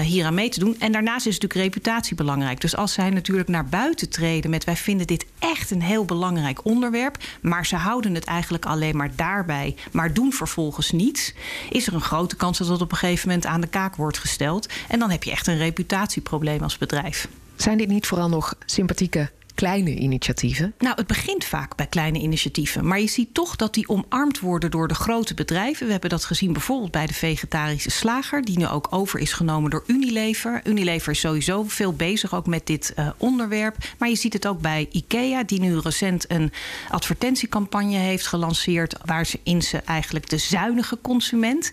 hier 0.00 0.24
aan 0.24 0.34
mee 0.34 0.48
te 0.48 0.60
doen. 0.60 0.76
En 0.78 0.92
daarnaast 0.92 1.26
is 1.26 1.38
natuurlijk 1.38 1.60
reputatie 1.60 2.16
belangrijk. 2.16 2.60
Dus 2.60 2.76
als 2.76 2.92
zij 2.92 3.10
natuurlijk 3.10 3.48
naar 3.48 3.66
buiten 3.66 4.08
treden 4.08 4.50
met 4.50 4.64
wij 4.64 4.76
vinden 4.76 5.06
dit 5.06 5.26
echt 5.38 5.70
een 5.70 5.82
heel 5.82 6.04
belangrijk 6.04 6.64
onderwerp, 6.64 7.16
maar 7.40 7.66
ze 7.66 7.76
houden 7.76 8.14
het 8.14 8.24
eigenlijk 8.24 8.66
alleen 8.66 8.96
maar 8.96 9.10
daarbij, 9.16 9.76
maar 9.92 10.12
doen 10.12 10.32
vervolgens 10.32 10.90
niets, 10.90 11.34
is 11.70 11.86
er 11.86 11.94
een 11.94 12.00
grote 12.00 12.36
kans 12.36 12.58
dat 12.58 12.68
dat 12.68 12.80
op 12.80 12.90
een 12.92 12.98
gegeven 12.98 13.28
moment 13.28 13.46
aan 13.46 13.60
de 13.60 13.66
kaak 13.66 13.96
wordt 13.96 14.18
gesteld. 14.18 14.68
En 14.88 14.98
dan 14.98 15.10
heb 15.10 15.22
je 15.22 15.30
echt 15.30 15.46
een 15.46 15.58
reputatieprobleem 15.58 16.62
als 16.62 16.78
bedrijf. 16.78 17.28
Zijn 17.56 17.78
dit 17.78 17.88
niet 17.88 18.06
vooral 18.06 18.28
nog 18.28 18.54
sympathieke 18.66 19.30
kleine 19.56 19.94
initiatieven? 19.94 20.74
Nou, 20.78 20.94
het 20.96 21.06
begint 21.06 21.44
vaak 21.44 21.76
bij 21.76 21.86
kleine 21.86 22.18
initiatieven. 22.18 22.86
Maar 22.86 23.00
je 23.00 23.06
ziet 23.06 23.34
toch 23.34 23.56
dat 23.56 23.74
die 23.74 23.88
omarmd 23.88 24.40
worden 24.40 24.70
door 24.70 24.88
de 24.88 24.94
grote 24.94 25.34
bedrijven. 25.34 25.86
We 25.86 25.92
hebben 25.92 26.10
dat 26.10 26.24
gezien 26.24 26.52
bijvoorbeeld 26.52 26.90
bij 26.90 27.06
de 27.06 27.14
vegetarische 27.14 27.90
slager, 27.90 28.44
die 28.44 28.58
nu 28.58 28.66
ook 28.66 28.86
over 28.90 29.20
is 29.20 29.32
genomen 29.32 29.70
door 29.70 29.84
Unilever. 29.86 30.60
Unilever 30.64 31.12
is 31.12 31.20
sowieso 31.20 31.64
veel 31.66 31.92
bezig 31.92 32.34
ook 32.34 32.46
met 32.46 32.66
dit 32.66 32.92
uh, 32.98 33.08
onderwerp. 33.16 33.76
Maar 33.98 34.08
je 34.08 34.16
ziet 34.16 34.32
het 34.32 34.46
ook 34.46 34.60
bij 34.60 34.88
IKEA, 34.90 35.42
die 35.44 35.60
nu 35.60 35.78
recent 35.78 36.30
een 36.30 36.52
advertentiecampagne 36.90 37.96
heeft 37.96 38.26
gelanceerd. 38.26 38.96
Waar 39.04 39.26
ze 39.26 39.40
in 39.42 39.62
ze 39.62 39.78
eigenlijk 39.78 40.28
de 40.28 40.38
zuinige 40.38 40.98
consument, 41.02 41.70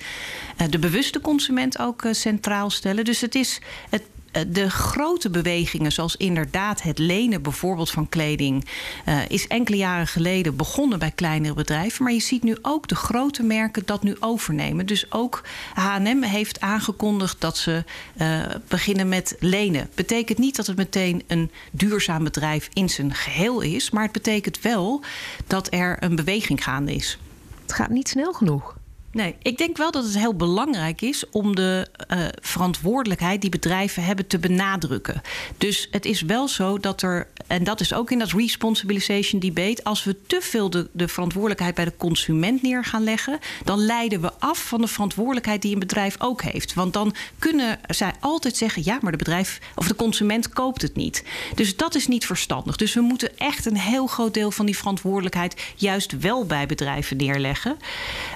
uh, 0.61 0.67
de 0.69 0.79
bewuste 0.79 1.21
consument 1.21 1.79
ook 1.79 2.03
uh, 2.03 2.13
centraal 2.13 2.69
stellen. 2.69 3.05
Dus 3.05 3.21
het 3.21 3.35
is 3.35 3.61
het 3.89 4.03
de 4.47 4.69
grote 4.69 5.29
bewegingen, 5.29 5.91
zoals 5.91 6.15
inderdaad 6.15 6.81
het 6.81 6.97
lenen 6.97 7.41
bijvoorbeeld 7.41 7.91
van 7.91 8.09
kleding, 8.09 8.65
uh, 9.05 9.29
is 9.29 9.47
enkele 9.47 9.77
jaren 9.77 10.07
geleden 10.07 10.55
begonnen 10.55 10.99
bij 10.99 11.11
kleinere 11.11 11.53
bedrijven. 11.53 12.03
Maar 12.03 12.13
je 12.13 12.19
ziet 12.19 12.43
nu 12.43 12.57
ook 12.61 12.87
de 12.87 12.95
grote 12.95 13.43
merken 13.43 13.83
dat 13.85 14.03
nu 14.03 14.15
overnemen. 14.19 14.85
Dus 14.85 15.11
ook 15.11 15.43
HM 15.73 16.21
heeft 16.21 16.59
aangekondigd 16.59 17.41
dat 17.41 17.57
ze 17.57 17.83
uh, 18.21 18.41
beginnen 18.67 19.09
met 19.09 19.35
lenen. 19.39 19.89
Betekent 19.95 20.37
niet 20.37 20.55
dat 20.55 20.67
het 20.67 20.77
meteen 20.77 21.23
een 21.27 21.51
duurzaam 21.71 22.23
bedrijf 22.23 22.69
in 22.73 22.89
zijn 22.89 23.13
geheel 23.13 23.61
is, 23.61 23.89
maar 23.89 24.03
het 24.03 24.11
betekent 24.11 24.61
wel 24.61 25.01
dat 25.47 25.67
er 25.73 25.97
een 25.99 26.15
beweging 26.15 26.63
gaande 26.63 26.93
is. 26.93 27.17
Het 27.61 27.73
gaat 27.73 27.89
niet 27.89 28.09
snel 28.09 28.33
genoeg. 28.33 28.75
Nee, 29.13 29.35
ik 29.41 29.57
denk 29.57 29.77
wel 29.77 29.91
dat 29.91 30.03
het 30.03 30.17
heel 30.17 30.35
belangrijk 30.35 31.01
is 31.01 31.29
om 31.29 31.55
de 31.55 31.87
uh, 32.11 32.25
verantwoordelijkheid 32.41 33.41
die 33.41 33.49
bedrijven 33.49 34.03
hebben 34.03 34.27
te 34.27 34.39
benadrukken. 34.39 35.21
Dus 35.57 35.87
het 35.91 36.05
is 36.05 36.21
wel 36.21 36.47
zo 36.47 36.77
dat 36.77 37.01
er 37.01 37.27
en 37.47 37.63
dat 37.63 37.79
is 37.79 37.93
ook 37.93 38.11
in 38.11 38.19
dat 38.19 38.31
responsibilization 38.31 39.39
debate. 39.39 39.83
Als 39.83 40.03
we 40.03 40.25
te 40.27 40.39
veel 40.41 40.69
de, 40.69 40.89
de 40.91 41.07
verantwoordelijkheid 41.07 41.75
bij 41.75 41.85
de 41.85 41.97
consument 41.97 42.61
neer 42.61 42.85
gaan 42.85 43.03
leggen, 43.03 43.39
dan 43.63 43.79
leiden 43.79 44.21
we 44.21 44.31
af 44.39 44.67
van 44.67 44.81
de 44.81 44.87
verantwoordelijkheid 44.87 45.61
die 45.61 45.73
een 45.73 45.79
bedrijf 45.79 46.15
ook 46.19 46.41
heeft. 46.41 46.73
Want 46.73 46.93
dan 46.93 47.15
kunnen 47.39 47.79
zij 47.87 48.13
altijd 48.19 48.57
zeggen: 48.57 48.81
ja, 48.85 48.97
maar 49.01 49.11
de 49.11 49.17
bedrijf 49.17 49.59
of 49.75 49.87
de 49.87 49.95
consument 49.95 50.49
koopt 50.49 50.81
het 50.81 50.95
niet. 50.95 51.23
Dus 51.55 51.75
dat 51.75 51.95
is 51.95 52.07
niet 52.07 52.25
verstandig. 52.25 52.75
Dus 52.75 52.93
we 52.93 53.01
moeten 53.01 53.37
echt 53.37 53.65
een 53.65 53.77
heel 53.77 54.07
groot 54.07 54.33
deel 54.33 54.51
van 54.51 54.65
die 54.65 54.77
verantwoordelijkheid 54.77 55.61
juist 55.75 56.19
wel 56.19 56.45
bij 56.45 56.65
bedrijven 56.65 57.17
neerleggen. 57.17 57.77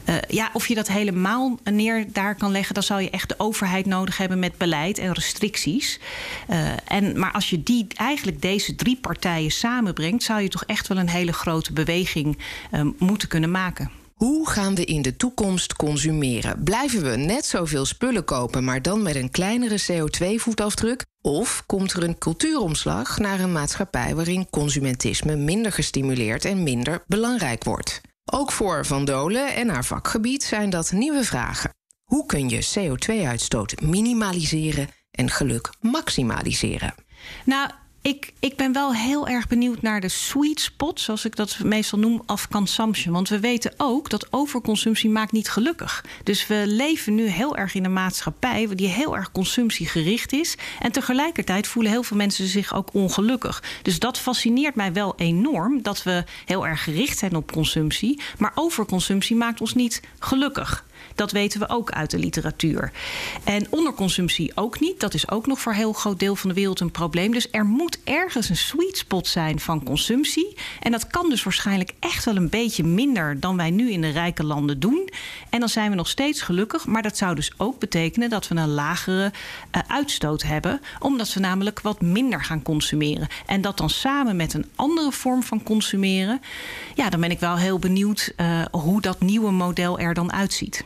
Uh, 0.09 0.15
ja, 0.27 0.49
of 0.53 0.66
je 0.67 0.75
dat 0.75 0.87
helemaal 0.87 1.59
neer 1.63 2.05
daar 2.13 2.35
kan 2.35 2.51
leggen, 2.51 2.73
dan 2.73 2.83
zou 2.83 3.01
je 3.01 3.09
echt 3.09 3.29
de 3.29 3.39
overheid 3.39 3.85
nodig 3.85 4.17
hebben 4.17 4.39
met 4.39 4.57
beleid 4.57 4.97
en 4.97 5.13
restricties. 5.13 5.99
Uh, 6.49 6.69
en, 6.87 7.19
maar 7.19 7.31
als 7.31 7.49
je 7.49 7.63
die 7.63 7.87
eigenlijk 7.95 8.41
deze 8.41 8.75
drie 8.75 8.97
partijen 9.01 9.51
samenbrengt, 9.51 10.23
zou 10.23 10.41
je 10.41 10.49
toch 10.49 10.63
echt 10.63 10.87
wel 10.87 10.97
een 10.97 11.09
hele 11.09 11.33
grote 11.33 11.73
beweging 11.73 12.37
uh, 12.71 12.81
moeten 12.97 13.27
kunnen 13.27 13.51
maken. 13.51 13.91
Hoe 14.17 14.49
gaan 14.49 14.75
we 14.75 14.85
in 14.85 15.01
de 15.01 15.15
toekomst 15.15 15.75
consumeren? 15.75 16.63
Blijven 16.63 17.03
we 17.03 17.15
net 17.15 17.45
zoveel 17.45 17.85
spullen 17.85 18.23
kopen, 18.23 18.63
maar 18.63 18.81
dan 18.81 19.01
met 19.01 19.15
een 19.15 19.31
kleinere 19.31 19.81
CO2-voetafdruk? 19.91 21.05
Of 21.21 21.63
komt 21.65 21.91
er 21.93 22.03
een 22.03 22.17
cultuuromslag 22.17 23.17
naar 23.17 23.39
een 23.39 23.51
maatschappij 23.51 24.15
waarin 24.15 24.49
consumentisme 24.49 25.35
minder 25.35 25.71
gestimuleerd 25.71 26.45
en 26.45 26.63
minder 26.63 27.03
belangrijk 27.07 27.63
wordt? 27.63 28.01
Ook 28.31 28.51
voor 28.51 28.85
Van 28.85 29.05
Dolen 29.05 29.55
en 29.55 29.69
haar 29.69 29.85
vakgebied 29.85 30.43
zijn 30.43 30.69
dat 30.69 30.91
nieuwe 30.91 31.23
vragen. 31.23 31.73
Hoe 32.03 32.25
kun 32.25 32.49
je 32.49 32.67
CO2-uitstoot 32.75 33.81
minimaliseren 33.81 34.87
en 35.11 35.29
geluk 35.29 35.69
maximaliseren? 35.81 36.95
Nou, 37.45 37.69
ik, 38.01 38.33
ik 38.39 38.55
ben 38.55 38.73
wel 38.73 38.93
heel 38.93 39.27
erg 39.27 39.47
benieuwd 39.47 39.81
naar 39.81 40.01
de 40.01 40.09
sweet 40.09 40.59
spot, 40.59 40.99
zoals 40.99 41.25
ik 41.25 41.35
dat 41.35 41.59
meestal 41.63 41.99
noem, 41.99 42.21
of 42.25 42.47
consumption. 42.47 43.13
Want 43.13 43.29
we 43.29 43.39
weten 43.39 43.73
ook 43.77 44.09
dat 44.09 44.27
overconsumptie 44.29 45.09
maakt 45.09 45.31
niet 45.31 45.49
gelukkig. 45.49 46.05
Dus 46.23 46.47
we 46.47 46.63
leven 46.65 47.15
nu 47.15 47.27
heel 47.27 47.57
erg 47.57 47.73
in 47.73 47.85
een 47.85 47.93
maatschappij 47.93 48.67
die 48.75 48.87
heel 48.87 49.15
erg 49.15 49.31
consumptiegericht 49.31 50.33
is. 50.33 50.55
En 50.79 50.91
tegelijkertijd 50.91 51.67
voelen 51.67 51.91
heel 51.91 52.03
veel 52.03 52.17
mensen 52.17 52.47
zich 52.47 52.73
ook 52.73 52.93
ongelukkig. 52.93 53.63
Dus 53.81 53.99
dat 53.99 54.19
fascineert 54.19 54.75
mij 54.75 54.93
wel 54.93 55.13
enorm, 55.17 55.81
dat 55.81 56.03
we 56.03 56.23
heel 56.45 56.67
erg 56.67 56.83
gericht 56.83 57.17
zijn 57.17 57.35
op 57.35 57.51
consumptie. 57.51 58.21
Maar 58.37 58.51
overconsumptie 58.55 59.35
maakt 59.35 59.61
ons 59.61 59.73
niet 59.73 60.01
gelukkig. 60.19 60.85
Dat 61.17 61.31
weten 61.31 61.59
we 61.59 61.69
ook 61.69 61.91
uit 61.91 62.11
de 62.11 62.19
literatuur. 62.19 62.91
En 63.43 63.67
onderconsumptie 63.69 64.51
ook 64.55 64.79
niet. 64.79 64.99
Dat 64.99 65.13
is 65.13 65.29
ook 65.29 65.47
nog 65.47 65.59
voor 65.59 65.71
een 65.71 65.77
heel 65.77 65.93
groot 65.93 66.19
deel 66.19 66.35
van 66.35 66.49
de 66.49 66.55
wereld 66.55 66.79
een 66.79 66.91
probleem. 66.91 67.31
Dus 67.31 67.47
er 67.51 67.65
moet 67.65 67.99
ergens 68.03 68.49
een 68.49 68.57
sweet 68.57 68.97
spot 68.97 69.27
zijn 69.27 69.59
van 69.59 69.83
consumptie. 69.83 70.57
En 70.79 70.91
dat 70.91 71.07
kan 71.07 71.29
dus 71.29 71.43
waarschijnlijk 71.43 71.93
echt 71.99 72.25
wel 72.25 72.35
een 72.35 72.49
beetje 72.49 72.83
minder 72.83 73.39
dan 73.39 73.57
wij 73.57 73.69
nu 73.69 73.91
in 73.91 74.01
de 74.01 74.09
rijke 74.09 74.43
landen 74.43 74.79
doen. 74.79 75.09
En 75.49 75.59
dan 75.59 75.69
zijn 75.69 75.89
we 75.89 75.95
nog 75.95 76.07
steeds 76.07 76.41
gelukkig. 76.41 76.85
Maar 76.85 77.01
dat 77.01 77.17
zou 77.17 77.35
dus 77.35 77.51
ook 77.57 77.79
betekenen 77.79 78.29
dat 78.29 78.47
we 78.47 78.55
een 78.55 78.73
lagere 78.73 79.31
uh, 79.75 79.81
uitstoot 79.87 80.43
hebben. 80.43 80.81
Omdat 80.99 81.33
we 81.33 81.39
namelijk 81.39 81.79
wat 81.81 82.01
minder 82.01 82.43
gaan 82.43 82.61
consumeren. 82.63 83.27
En 83.45 83.61
dat 83.61 83.77
dan 83.77 83.89
samen 83.89 84.35
met 84.35 84.53
een 84.53 84.65
andere 84.75 85.11
vorm 85.11 85.43
van 85.43 85.63
consumeren. 85.63 86.41
Ja, 86.95 87.09
dan 87.09 87.19
ben 87.19 87.31
ik 87.31 87.39
wel 87.39 87.57
heel 87.57 87.79
benieuwd 87.79 88.33
uh, 88.37 88.65
hoe 88.71 89.01
dat 89.01 89.21
nieuwe 89.21 89.51
model 89.51 89.99
er 89.99 90.13
dan 90.13 90.33
uitziet. 90.33 90.83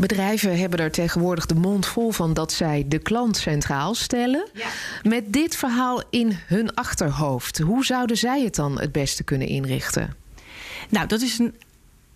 Bedrijven 0.00 0.58
hebben 0.58 0.78
er 0.78 0.90
tegenwoordig 0.90 1.46
de 1.46 1.54
mond 1.54 1.86
vol 1.86 2.10
van 2.10 2.34
dat 2.34 2.52
zij 2.52 2.84
de 2.88 2.98
klant 2.98 3.36
centraal 3.36 3.94
stellen. 3.94 4.48
Ja. 4.52 4.66
Met 5.02 5.32
dit 5.32 5.56
verhaal 5.56 6.02
in 6.10 6.38
hun 6.46 6.74
achterhoofd, 6.74 7.58
hoe 7.58 7.84
zouden 7.84 8.16
zij 8.16 8.42
het 8.42 8.54
dan 8.54 8.80
het 8.80 8.92
beste 8.92 9.22
kunnen 9.22 9.48
inrichten? 9.48 10.14
Nou, 10.88 11.06
dat 11.06 11.20
is 11.20 11.38
een 11.38 11.54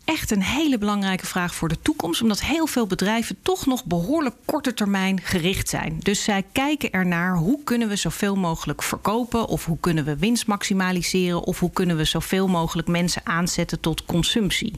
echt 0.05 0.31
een 0.31 0.43
hele 0.43 0.79
belangrijke 0.79 1.27
vraag 1.27 1.55
voor 1.55 1.69
de 1.69 1.81
toekomst. 1.83 2.23
Omdat 2.23 2.41
heel 2.41 2.67
veel 2.67 2.87
bedrijven 2.87 3.37
toch 3.43 3.67
nog 3.67 3.85
behoorlijk 3.85 4.35
korte 4.45 4.75
termijn 4.75 5.21
gericht 5.21 5.69
zijn. 5.69 5.97
Dus 5.99 6.23
zij 6.23 6.45
kijken 6.53 6.91
ernaar 6.91 7.37
hoe 7.37 7.65
kunnen 7.65 7.89
we 7.89 7.97
zoveel 7.97 8.37
mogelijk 8.37 8.83
verkopen. 8.83 9.47
Of 9.47 9.65
hoe 9.65 9.79
kunnen 9.81 10.05
we 10.05 10.17
winst 10.17 10.47
maximaliseren. 10.47 11.43
Of 11.43 11.61
hoe 11.61 11.71
kunnen 11.71 11.97
we 11.97 12.05
zoveel 12.05 12.49
mogelijk 12.49 12.89
mensen 12.89 13.27
aanzetten 13.27 13.81
tot 13.81 14.05
consumptie. 14.05 14.75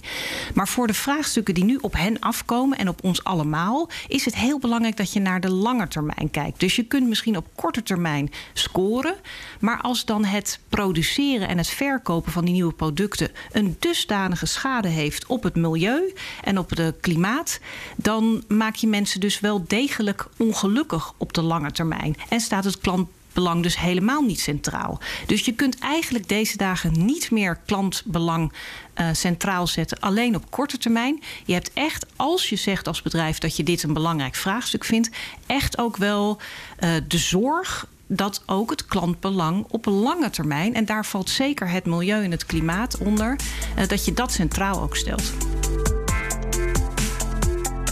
Maar 0.55 0.69
voor 0.69 0.87
de 0.87 0.95
vraagstukken 0.95 1.55
die 1.55 1.65
nu 1.65 1.79
op 1.81 1.93
hen 1.93 2.21
afkomen 2.21 2.79
en 2.79 2.89
op 2.89 3.05
ons 3.05 3.25
allemaal. 3.25 3.89
Is 4.09 4.25
het 4.25 4.35
heel 4.35 4.59
belangrijk 4.59 4.97
dat 4.97 5.13
je 5.13 5.21
naar 5.21 5.41
de 5.41 5.51
lange 5.51 5.89
termijn 5.89 6.31
kijkt. 6.31 6.61
Dus 6.61 6.77
je 6.77 6.85
kunt 6.85 7.09
misschien 7.09 7.37
op 7.37 7.47
korte 7.55 7.83
termijn 7.83 8.31
scoren. 8.53 9.17
Maar 9.61 9.81
als 9.81 10.05
dan 10.05 10.25
het 10.25 10.61
produceren 10.69 11.49
en 11.49 11.59
het 11.59 11.69
verkopen 11.69 12.33
van 12.33 12.45
die 12.45 12.55
nieuwe 12.55 12.73
producten 12.73 13.31
een 13.53 13.77
dusdanige 13.79 14.47
schade 14.47 14.89
heeft 14.89 15.16
op 15.27 15.43
het 15.43 15.55
milieu 15.55 16.13
en 16.43 16.59
op 16.59 16.71
het 16.71 16.97
klimaat, 17.01 17.61
dan 17.97 18.45
maak 18.49 18.75
je 18.75 18.87
mensen 18.87 19.21
dus 19.21 19.41
wel 19.41 19.65
degelijk 19.67 20.27
ongelukkig 20.37 21.13
op 21.17 21.33
de 21.33 21.43
lange 21.43 21.73
termijn. 21.73 22.17
En 22.29 22.41
staat 22.41 22.65
het 22.65 22.79
klantbelang 22.79 23.63
dus 23.63 23.79
helemaal 23.79 24.23
niet 24.23 24.41
centraal. 24.41 24.99
Dus 25.27 25.45
je 25.45 25.53
kunt 25.53 25.79
eigenlijk 25.79 26.29
deze 26.29 26.57
dagen 26.57 27.05
niet 27.05 27.31
meer 27.31 27.59
klantbelang 27.67 28.53
uh, 29.01 29.09
centraal 29.13 29.67
zetten, 29.67 30.01
alleen 30.01 30.37
op 30.37 30.51
korte 30.51 30.79
termijn. 30.79 31.23
Je 31.45 31.53
hebt 31.53 31.71
echt, 31.73 32.07
als 32.17 32.49
je 32.49 32.57
zegt 32.57 32.89
als 32.89 33.03
bedrijf 33.03 33.39
dat 33.39 33.57
je 33.57 33.63
dit 33.63 33.83
een 33.83 33.93
belangrijk 33.93 34.35
vraagstuk 34.35 34.85
vindt, 34.85 35.11
echt 35.47 35.79
ook 35.79 35.97
wel 35.97 36.39
uh, 36.81 36.91
de 37.09 37.19
zorg 37.19 37.87
dat 38.07 38.43
ook 38.47 38.71
het 38.71 38.87
klantbelang 38.87 39.65
op 39.69 39.87
een 39.87 39.93
lange 39.93 40.31
termijn, 40.31 40.75
en 40.75 40.85
daar 40.85 41.07
valt 41.07 41.31
zeker 41.31 41.71
het 41.71 41.87
milieu 41.87 42.25
en 42.25 42.31
het 42.31 42.47
klimaat 42.47 42.99
onder, 42.99 43.39
uh, 43.79 43.87
dat 43.87 44.05
je 44.05 44.13
dat 44.13 44.33
centraal 44.33 44.83
ook 44.83 44.97
stelt. 44.97 45.33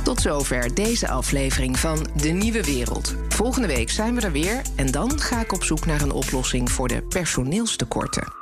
Tot 0.04 0.20
zover 0.20 0.74
deze 0.74 1.08
aflevering 1.08 1.78
van 1.78 2.06
De 2.16 2.28
Nieuwe 2.28 2.64
Wereld. 2.64 3.14
Volgende 3.28 3.68
week 3.68 3.90
zijn 3.90 4.14
we 4.14 4.20
er 4.20 4.32
weer 4.32 4.62
en 4.76 4.90
dan 4.90 5.20
ga 5.20 5.40
ik 5.40 5.52
op 5.52 5.64
zoek 5.64 5.86
naar 5.86 6.00
een 6.00 6.12
oplossing 6.12 6.70
voor 6.70 6.88
de 6.88 7.02
personeelstekorten. 7.02 8.32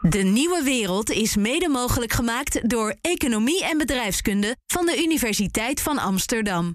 De 0.00 0.18
Nieuwe 0.18 0.62
Wereld 0.64 1.10
is 1.10 1.36
mede 1.36 1.68
mogelijk 1.68 2.12
gemaakt 2.12 2.70
door 2.70 2.94
Economie 3.00 3.64
en 3.64 3.78
Bedrijfskunde 3.78 4.56
van 4.66 4.86
de 4.86 5.02
Universiteit 5.02 5.80
van 5.80 5.98
Amsterdam. 5.98 6.74